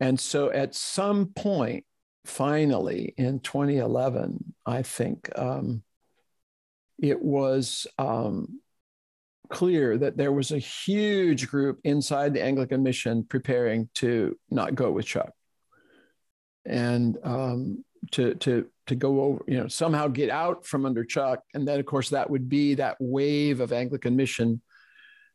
[0.01, 1.85] and so at some point,
[2.25, 5.83] finally in 2011, I think um,
[6.99, 8.61] it was um,
[9.53, 14.91] clear that there was a huge group inside the Anglican mission preparing to not go
[14.91, 15.31] with Chuck.
[16.65, 21.41] And um, to to to go over, you know, somehow get out from under Chuck.
[21.55, 24.61] And then, of course, that would be that wave of Anglican mission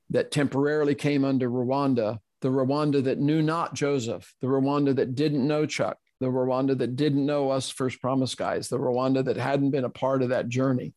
[0.10, 5.48] that temporarily came under Rwanda, the Rwanda that knew not Joseph, the Rwanda that didn't
[5.48, 9.72] know Chuck, the Rwanda that didn't know us First Promise guys, the Rwanda that hadn't
[9.72, 10.94] been a part of that journey.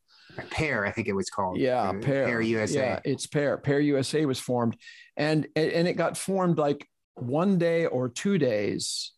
[0.50, 1.58] Pair, I think it was called.
[1.58, 2.26] Yeah, Pair.
[2.26, 2.78] Pair USA.
[2.78, 3.58] Yeah, it's Pair.
[3.58, 4.76] Pair USA was formed,
[5.16, 9.12] and and it got formed like one day or two days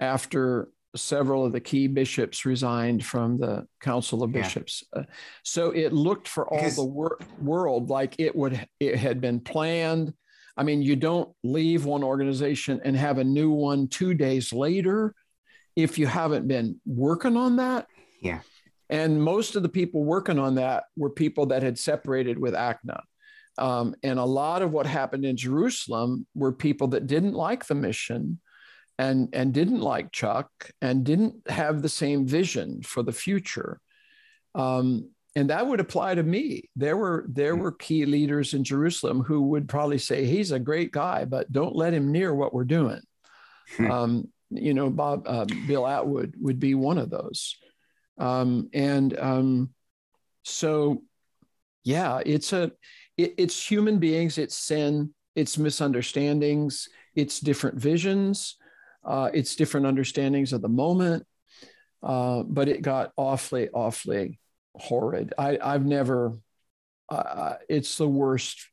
[0.00, 4.84] after several of the key bishops resigned from the Council of Bishops.
[4.94, 5.02] Yeah.
[5.02, 5.04] Uh,
[5.42, 9.40] so it looked for all because, the wor- world like it would it had been
[9.40, 10.12] planned.
[10.56, 15.14] I mean, you don't leave one organization and have a new one two days later
[15.76, 17.86] if you haven't been working on that.
[18.20, 18.40] Yeah.
[18.90, 23.00] And most of the people working on that were people that had separated with ACNA.
[23.58, 27.74] Um, and a lot of what happened in Jerusalem were people that didn't like the
[27.74, 28.40] mission
[28.98, 33.80] and and didn't like Chuck and didn't have the same vision for the future.
[34.54, 36.70] Um, and that would apply to me.
[36.76, 40.92] There were there were key leaders in Jerusalem who would probably say he's a great
[40.92, 43.00] guy, but don't let him near what we're doing.
[43.76, 43.90] Hmm.
[43.90, 47.56] Um, you know, Bob uh, Bill Atwood would be one of those.
[48.18, 49.70] Um, and um,
[50.42, 51.02] so,
[51.84, 52.72] yeah, it's a
[53.16, 58.56] it, it's human beings, it's sin, it's misunderstandings, it's different visions.
[59.04, 61.26] Uh, it's different understandings of the moment,
[62.04, 64.38] uh, but it got awfully, awfully
[64.76, 65.34] horrid.
[65.36, 66.38] I, I've never,
[67.12, 68.68] uh, it's the worst.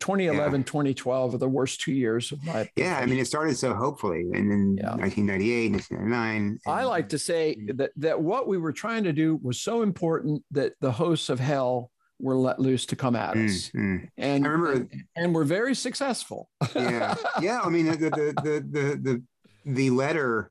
[0.00, 0.64] 2011, yeah.
[0.64, 2.68] 2012 are the worst two years of my.
[2.76, 4.96] Yeah, I mean, it started so hopefully, and then yeah.
[4.96, 6.58] 1998, 1999.
[6.66, 10.42] I like to say that that what we were trying to do was so important
[10.50, 13.70] that the hosts of hell were let loose to come at us.
[13.70, 16.48] Mm, And I remember, and, and, we're very successful.
[16.74, 17.60] yeah, yeah.
[17.62, 19.22] I mean, the the the the, the
[19.66, 20.50] the letter,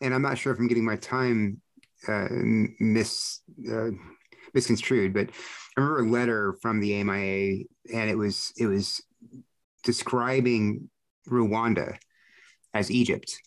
[0.00, 1.60] and I'm not sure if I'm getting my time
[2.08, 2.28] uh,
[2.80, 3.90] mis uh,
[4.54, 5.30] misconstrued, but
[5.76, 9.02] I remember a letter from the AMIA, and it was it was
[9.84, 10.90] describing
[11.28, 11.96] Rwanda
[12.74, 13.40] as Egypt,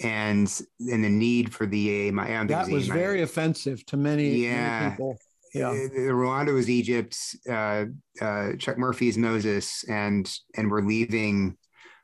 [0.00, 0.48] and
[0.80, 2.48] and the need for the AMIA.
[2.48, 2.94] That was AMIA.
[2.94, 4.80] very offensive to many, yeah.
[4.80, 5.18] many people.
[5.54, 7.16] Yeah, Rwanda was Egypt.
[7.48, 7.86] Uh,
[8.20, 11.56] uh, Chuck Murphy is Moses, and and we're leaving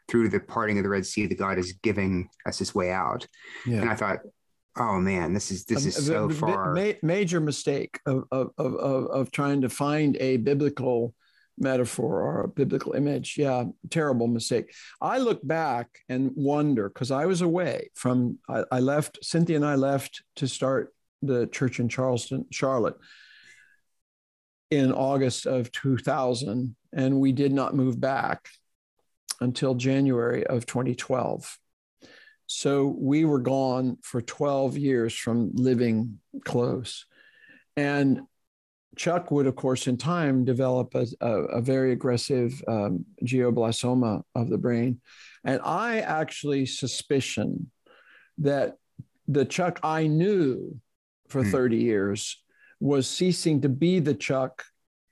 [0.08, 3.26] through the parting of the Red Sea that God is giving us this way out.
[3.66, 3.80] Yeah.
[3.80, 4.18] And I thought,
[4.76, 8.50] oh man, this is this um, is uh, so far ma- major mistake of, of
[8.58, 11.14] of of trying to find a biblical
[11.58, 13.36] metaphor or a biblical image.
[13.38, 14.74] Yeah, terrible mistake.
[15.00, 19.66] I look back and wonder because I was away from I, I left Cynthia and
[19.66, 22.96] I left to start the church in Charleston, Charlotte
[24.70, 28.48] in August of 2000, and we did not move back
[29.40, 31.58] until January of 2012.
[32.46, 37.06] So we were gone for 12 years from living close.
[37.76, 38.22] And
[38.96, 44.48] Chuck would, of course, in time develop a, a, a very aggressive um, glioblastoma of
[44.48, 45.00] the brain.
[45.44, 47.70] And I actually suspicion
[48.38, 48.76] that
[49.26, 50.80] the Chuck I knew
[51.28, 51.50] for hmm.
[51.50, 52.42] 30 years
[52.80, 54.64] was ceasing to be the Chuck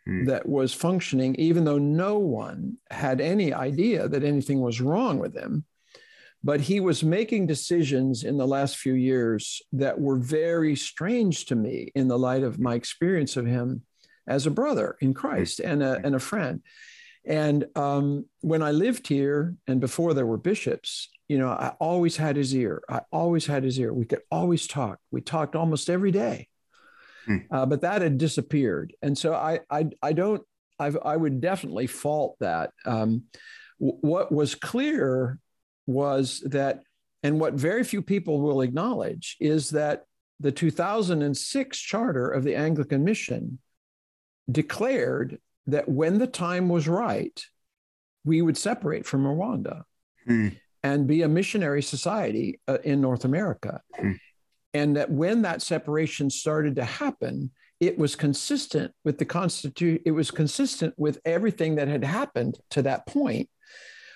[0.07, 0.27] hmm.
[0.27, 5.37] that was functioning, even though no one had any idea that anything was wrong with
[5.37, 5.65] him.
[6.45, 11.55] But he was making decisions in the last few years that were very strange to
[11.55, 13.83] me in the light of my experience of him
[14.27, 16.63] as a brother in Christ and a, and a friend.
[17.25, 22.17] And um, when I lived here and before there were bishops, you know, I always
[22.17, 22.83] had his ear.
[22.89, 23.93] I always had his ear.
[23.93, 24.99] We could always talk.
[25.11, 26.49] We talked almost every day.
[27.27, 27.37] Hmm.
[27.51, 28.95] Uh, but that had disappeared.
[29.01, 30.43] And so I, I, I don't,
[30.79, 32.73] I've, i would definitely fault that.
[32.85, 33.25] Um,
[33.81, 35.39] w- what was clear
[35.87, 36.83] was that,
[37.23, 40.05] and what very few people will acknowledge is that
[40.41, 43.59] the 2006 charter of the Anglican Mission
[44.51, 47.45] declared that when the time was right,
[48.25, 49.83] we would separate from Rwanda
[50.27, 50.49] hmm.
[50.83, 53.81] and be a missionary society uh, in North America.
[53.95, 54.13] Hmm.
[54.75, 60.13] And that when that separation started to happen, it was consistent with the constitution, it
[60.13, 63.49] was consistent with everything that had happened to that point.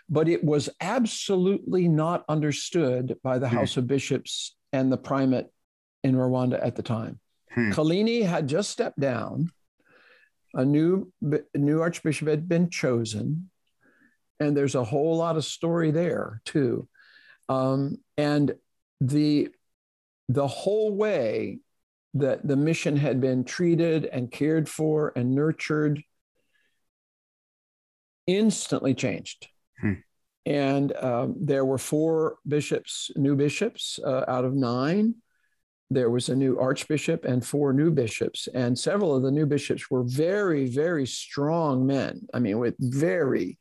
[0.09, 3.57] But it was absolutely not understood by the hmm.
[3.57, 5.47] House of Bishops and the primate
[6.05, 7.19] in Rwanda at the time.
[7.53, 7.73] Hmm.
[7.73, 9.51] Kolini had just stepped down
[10.57, 11.13] a new
[11.55, 13.51] new archbishop had been chosen,
[14.41, 16.89] and there's a whole lot of story there too.
[17.49, 18.55] Um, and
[19.01, 19.51] the
[20.29, 21.61] the whole way
[22.15, 26.03] that the mission had been treated and cared for and nurtured
[28.27, 29.49] instantly changed.
[30.47, 35.16] And um, there were four bishops, new bishops uh, out of nine
[35.90, 38.49] there was a new archbishop and four new bishops.
[38.53, 42.26] And several of the new bishops were very, very strong men.
[42.34, 43.59] I mean, with very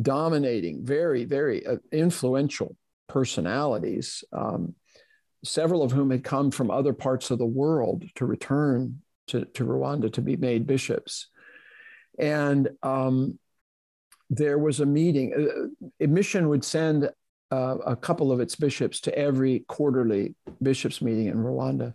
[0.00, 2.76] dominating, very, very uh, influential
[3.08, 4.74] personalities, um,
[5.44, 9.64] several of whom had come from other parts of the world to return to, to
[9.64, 11.28] Rwanda to be made bishops.
[12.18, 13.38] And um,
[14.30, 15.32] there was a meeting.
[15.34, 17.10] Uh, mission would send
[17.50, 21.94] uh, a couple of its bishops to every quarterly bishops meeting in Rwanda,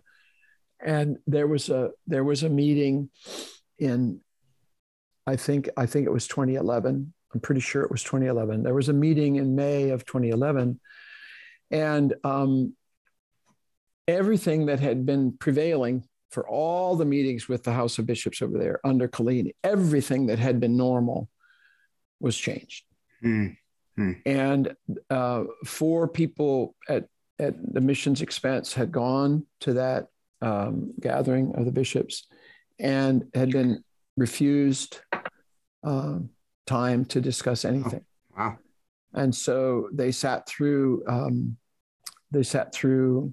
[0.80, 3.10] and there was a there was a meeting
[3.78, 4.20] in,
[5.26, 7.12] I think I think it was 2011.
[7.32, 8.62] I'm pretty sure it was 2011.
[8.62, 10.80] There was a meeting in May of 2011,
[11.70, 12.74] and um,
[14.08, 18.58] everything that had been prevailing for all the meetings with the House of Bishops over
[18.58, 21.28] there under Kolini, everything that had been normal
[22.24, 22.84] was changed.
[23.22, 23.56] Mm.
[23.96, 24.12] Hmm.
[24.26, 24.74] And
[25.08, 27.06] uh, four people at,
[27.38, 30.08] at the mission's expense had gone to that
[30.42, 32.26] um, gathering of the bishops
[32.80, 33.84] and had been
[34.16, 35.00] refused
[35.84, 36.30] um,
[36.66, 38.04] time to discuss anything.
[38.36, 38.58] Oh, wow.
[39.12, 41.56] And so they sat through, um,
[42.32, 43.32] they sat through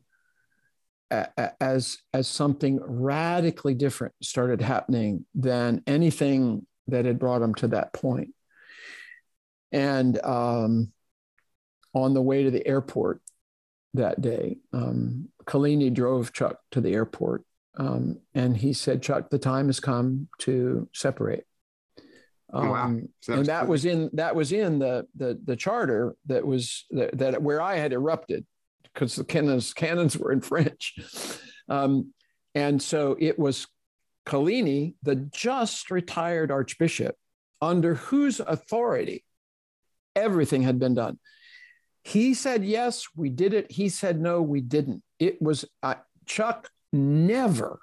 [1.09, 7.55] a, a, as, as something radically different started happening than anything that had brought them
[7.55, 8.29] to that point.
[9.71, 10.91] And um,
[11.93, 13.21] on the way to the airport
[13.93, 17.43] that day, um, Kolini drove Chuck to the airport.
[17.77, 21.45] Um, and he said, Chuck, the time has come to separate.
[22.53, 22.99] Um, wow.
[23.21, 23.69] So and that cool.
[23.69, 27.77] was in that was in the the, the charter that was that, that where I
[27.77, 28.45] had erupted
[28.83, 30.95] because the canons canons were in French,
[31.69, 32.13] um,
[32.53, 33.67] and so it was
[34.25, 37.15] Kolini, the just retired archbishop,
[37.61, 39.23] under whose authority
[40.15, 41.19] everything had been done.
[42.03, 43.71] He said, yes, we did it.
[43.71, 45.03] He said, no, we didn't.
[45.19, 47.79] It was uh, Chuck never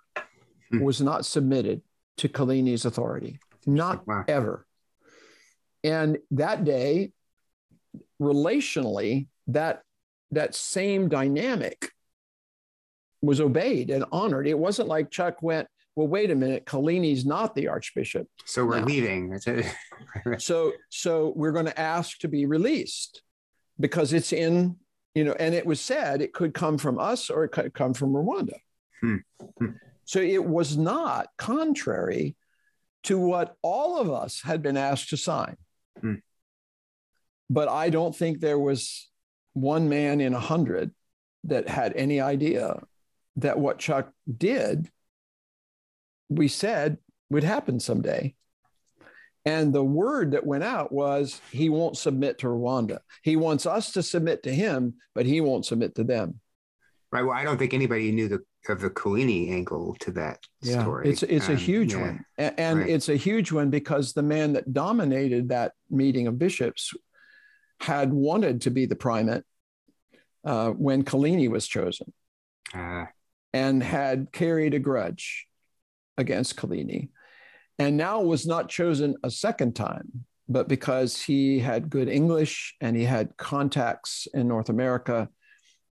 [0.70, 0.80] hmm.
[0.80, 1.82] was not submitted
[2.18, 4.24] to Kolini's authority, not wow.
[4.26, 4.66] ever.
[5.84, 7.12] And that day,
[8.20, 9.82] relationally, that
[10.32, 11.90] that same dynamic
[13.22, 14.46] was obeyed and honored.
[14.46, 15.68] It wasn't like Chuck went,
[15.98, 18.28] well, wait a minute, Kolini's not the archbishop.
[18.44, 18.86] So we're now.
[18.86, 19.36] leaving.
[20.38, 23.22] so so we're going to ask to be released
[23.80, 24.76] because it's in,
[25.16, 27.94] you know, and it was said it could come from us or it could come
[27.94, 28.54] from Rwanda.
[29.00, 29.16] Hmm.
[29.58, 29.70] Hmm.
[30.04, 32.36] So it was not contrary
[33.02, 35.56] to what all of us had been asked to sign.
[36.00, 36.14] Hmm.
[37.50, 39.10] But I don't think there was
[39.52, 40.92] one man in a hundred
[41.42, 42.84] that had any idea
[43.34, 44.88] that what Chuck did
[46.28, 46.98] we said
[47.30, 48.34] would happen someday.
[49.44, 52.98] And the word that went out was he won't submit to Rwanda.
[53.22, 56.40] He wants us to submit to him, but he won't submit to them.
[57.10, 57.22] Right.
[57.22, 61.08] Well, I don't think anybody knew the of the Kolini angle to that yeah, story.
[61.08, 62.00] It's it's um, a huge yeah.
[62.00, 62.90] one, and, and right.
[62.90, 66.92] it's a huge one because the man that dominated that meeting of bishops
[67.80, 69.44] had wanted to be the primate
[70.44, 72.12] uh, when Kolini was chosen,
[72.74, 73.06] uh.
[73.54, 75.47] and had carried a grudge
[76.18, 77.10] against Kolini,
[77.78, 82.96] and now was not chosen a second time, but because he had good English and
[82.96, 85.28] he had contacts in North America,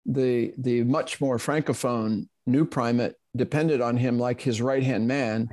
[0.04, 5.48] the the much more francophone new primate depended on him like his right hand man,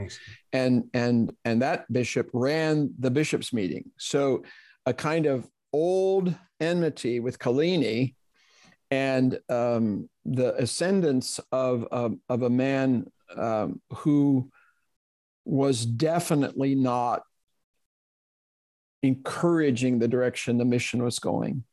[0.52, 3.92] and and and that bishop ran the bishops' meeting.
[3.98, 4.44] So
[4.86, 8.16] a kind of old enmity with Kolini
[8.92, 14.52] and um, the ascendance of, of, of a man um, who
[15.46, 17.24] was definitely not
[19.02, 21.64] encouraging the direction the mission was going,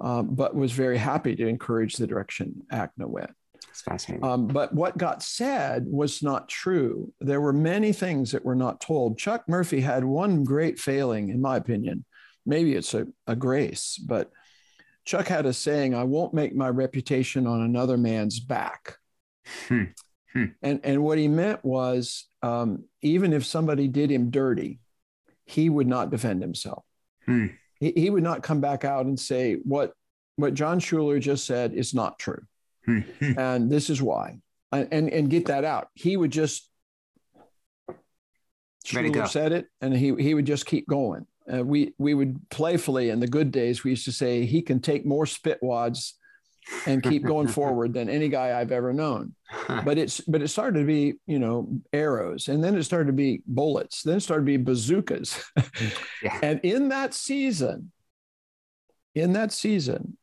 [0.00, 3.30] uh, but was very happy to encourage the direction ACNA went.
[3.70, 4.24] It's fascinating.
[4.24, 7.12] Um, but what got said was not true.
[7.20, 9.18] There were many things that were not told.
[9.18, 12.04] Chuck Murphy had one great failing, in my opinion.
[12.44, 14.30] Maybe it's a, a grace, but
[15.04, 18.96] Chuck had a saying, I won't make my reputation on another man's back.
[19.68, 19.84] Hmm.
[20.32, 20.44] Hmm.
[20.62, 24.80] And, and what he meant was um, even if somebody did him dirty,
[25.44, 26.84] he would not defend himself.
[27.26, 27.46] Hmm.
[27.80, 29.92] He, he would not come back out and say, what,
[30.36, 32.42] what John Shuler just said is not true.
[32.84, 33.00] Hmm.
[33.20, 34.40] And this is why.
[34.70, 35.88] And, and get that out.
[35.94, 36.68] He would just
[38.88, 41.26] Shuler said it, and he he would just keep going.
[41.52, 44.80] Uh, we we would playfully in the good days we used to say he can
[44.80, 46.14] take more spit wads
[46.86, 49.34] and keep going forward than any guy I've ever known.
[49.84, 53.12] But it's but it started to be you know arrows, and then it started to
[53.12, 55.42] be bullets, then it started to be bazookas,
[56.22, 56.38] yeah.
[56.42, 57.92] and in that season,
[59.14, 60.16] in that season,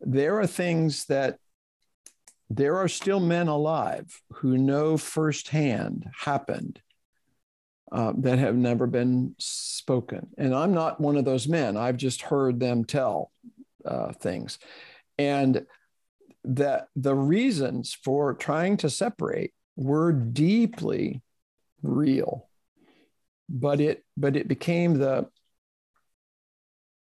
[0.00, 1.38] there are things that
[2.50, 6.80] there are still men alive who know firsthand happened
[7.92, 10.28] uh, that have never been spoken.
[10.36, 11.76] And I'm not one of those men.
[11.76, 13.30] I've just heard them tell
[13.84, 14.58] uh, things.
[15.18, 15.66] And
[16.44, 21.22] that the reasons for trying to separate were deeply
[21.82, 22.48] real.
[23.48, 25.28] But it but it became the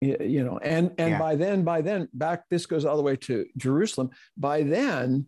[0.02, 1.20] you know and and yeah.
[1.20, 5.26] by then by then back this goes all the way to jerusalem by then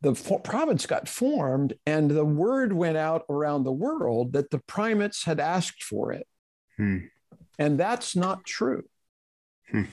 [0.00, 5.24] the province got formed and the word went out around the world that the primates
[5.24, 6.26] had asked for it
[6.76, 6.98] hmm.
[7.58, 8.82] and that's not true
[9.70, 9.84] hmm.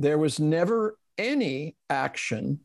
[0.00, 2.60] There was never any action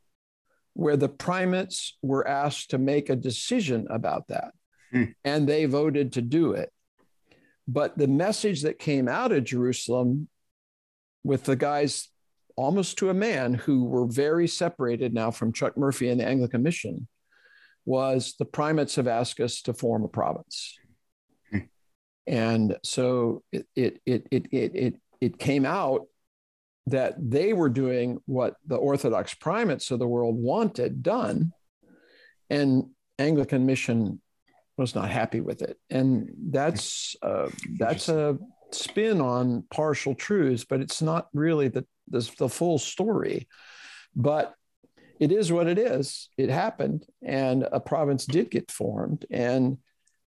[0.73, 4.51] where the primates were asked to make a decision about that
[4.91, 5.05] hmm.
[5.23, 6.71] and they voted to do it
[7.67, 10.27] but the message that came out of Jerusalem
[11.23, 12.09] with the guys
[12.55, 16.63] almost to a man who were very separated now from Chuck Murphy and the Anglican
[16.63, 17.07] Mission
[17.85, 20.77] was the primates have asked us to form a province.
[21.51, 21.59] Hmm.
[22.27, 26.05] And so it, it, it, it, it, it, it came out
[26.87, 31.51] that they were doing what the Orthodox primates of the world wanted done.
[32.49, 34.21] And Anglican Mission
[34.77, 38.37] was not happy with it, and that's uh, that's a
[38.71, 43.47] spin on partial truths, but it's not really the, the the full story.
[44.15, 44.53] But
[45.19, 46.29] it is what it is.
[46.37, 49.77] It happened, and a province did get formed, and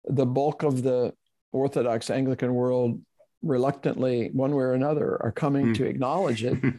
[0.04, 1.12] the bulk of the
[1.52, 3.00] Orthodox Anglican world
[3.42, 5.76] reluctantly, one way or another, are coming mm.
[5.76, 6.58] to acknowledge it.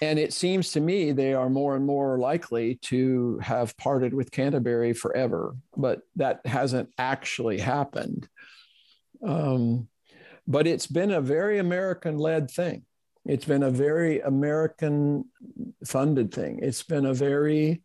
[0.00, 4.30] And it seems to me they are more and more likely to have parted with
[4.30, 8.28] Canterbury forever, but that hasn't actually happened.
[9.26, 9.88] Um,
[10.46, 12.84] but it's been a very American led thing.
[13.26, 15.24] It's been a very American
[15.84, 16.60] funded thing.
[16.62, 17.82] It's been a very,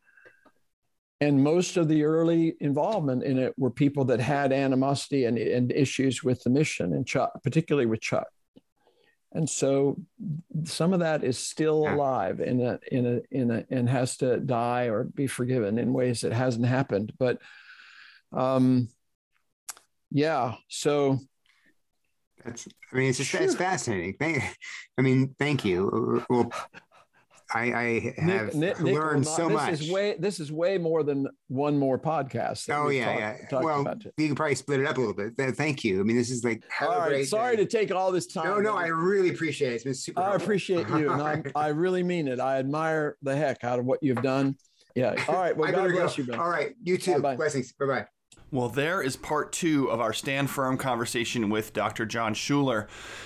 [1.23, 5.71] and most of the early involvement in it were people that had animosity and, and
[5.71, 8.27] issues with the mission, and Chuck, particularly with Chuck.
[9.31, 9.95] And so
[10.65, 14.37] some of that is still alive in a in a in a and has to
[14.37, 17.13] die or be forgiven in ways that hasn't happened.
[17.17, 17.39] But
[18.33, 18.89] um
[20.11, 21.19] yeah, so
[22.43, 23.41] that's I mean it's just sure.
[23.41, 24.17] it's fascinating.
[24.19, 24.43] Thank
[24.99, 26.23] I mean, thank you.
[26.29, 26.51] Well
[27.53, 29.71] I, I have Nick, Nick, learned not, so this much.
[29.73, 32.67] Is way, this is way more than one more podcast.
[32.73, 33.83] Oh yeah, talk, yeah.
[33.83, 35.55] Well, you can probably split it up a little bit.
[35.55, 35.99] Thank you.
[35.99, 37.25] I mean, this is like all right.
[37.27, 37.63] Sorry day.
[37.63, 38.45] to take all this time.
[38.45, 39.75] No, no, I really appreciate it.
[39.75, 40.21] It's been super.
[40.21, 40.45] I helpful.
[40.45, 42.39] appreciate you, and I, I really mean it.
[42.39, 44.55] I admire the heck out of what you've done.
[44.95, 45.15] Yeah.
[45.27, 45.55] All right.
[45.55, 46.23] Well, God bless go.
[46.23, 46.73] you, All right.
[46.83, 47.13] You too.
[47.13, 47.35] Bye-bye.
[47.35, 47.73] Blessings.
[47.73, 48.05] Bye bye.
[48.53, 52.05] Well, there is part two of our Stand Firm conversation with Dr.
[52.05, 52.85] John Shuler.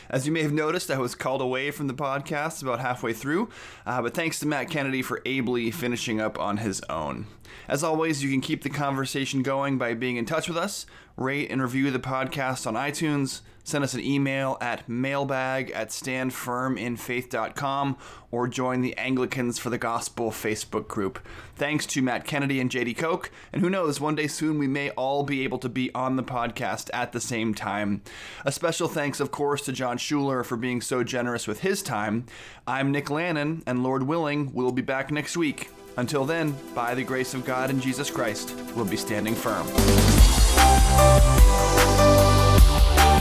[0.09, 3.49] As you may have noticed, I was called away from the podcast about halfway through,
[3.85, 7.27] uh, but thanks to Matt Kennedy for ably finishing up on his own.
[7.67, 10.85] As always, you can keep the conversation going by being in touch with us,
[11.17, 17.97] rate and review the podcast on iTunes, send us an email at mailbag at standfirminfaith.com,
[18.31, 21.19] or join the Anglicans for the Gospel Facebook group.
[21.55, 24.91] Thanks to Matt Kennedy and Jady Koch, and who knows, one day soon we may
[24.91, 28.01] all be able to be on the podcast at the same time.
[28.45, 32.25] A special thanks, of course, to John Shuler for being so generous with his time.
[32.65, 35.69] I'm Nick Lannon, and Lord willing, we'll be back next week.
[35.97, 39.67] Until then, by the grace of God and Jesus Christ, we'll be standing firm.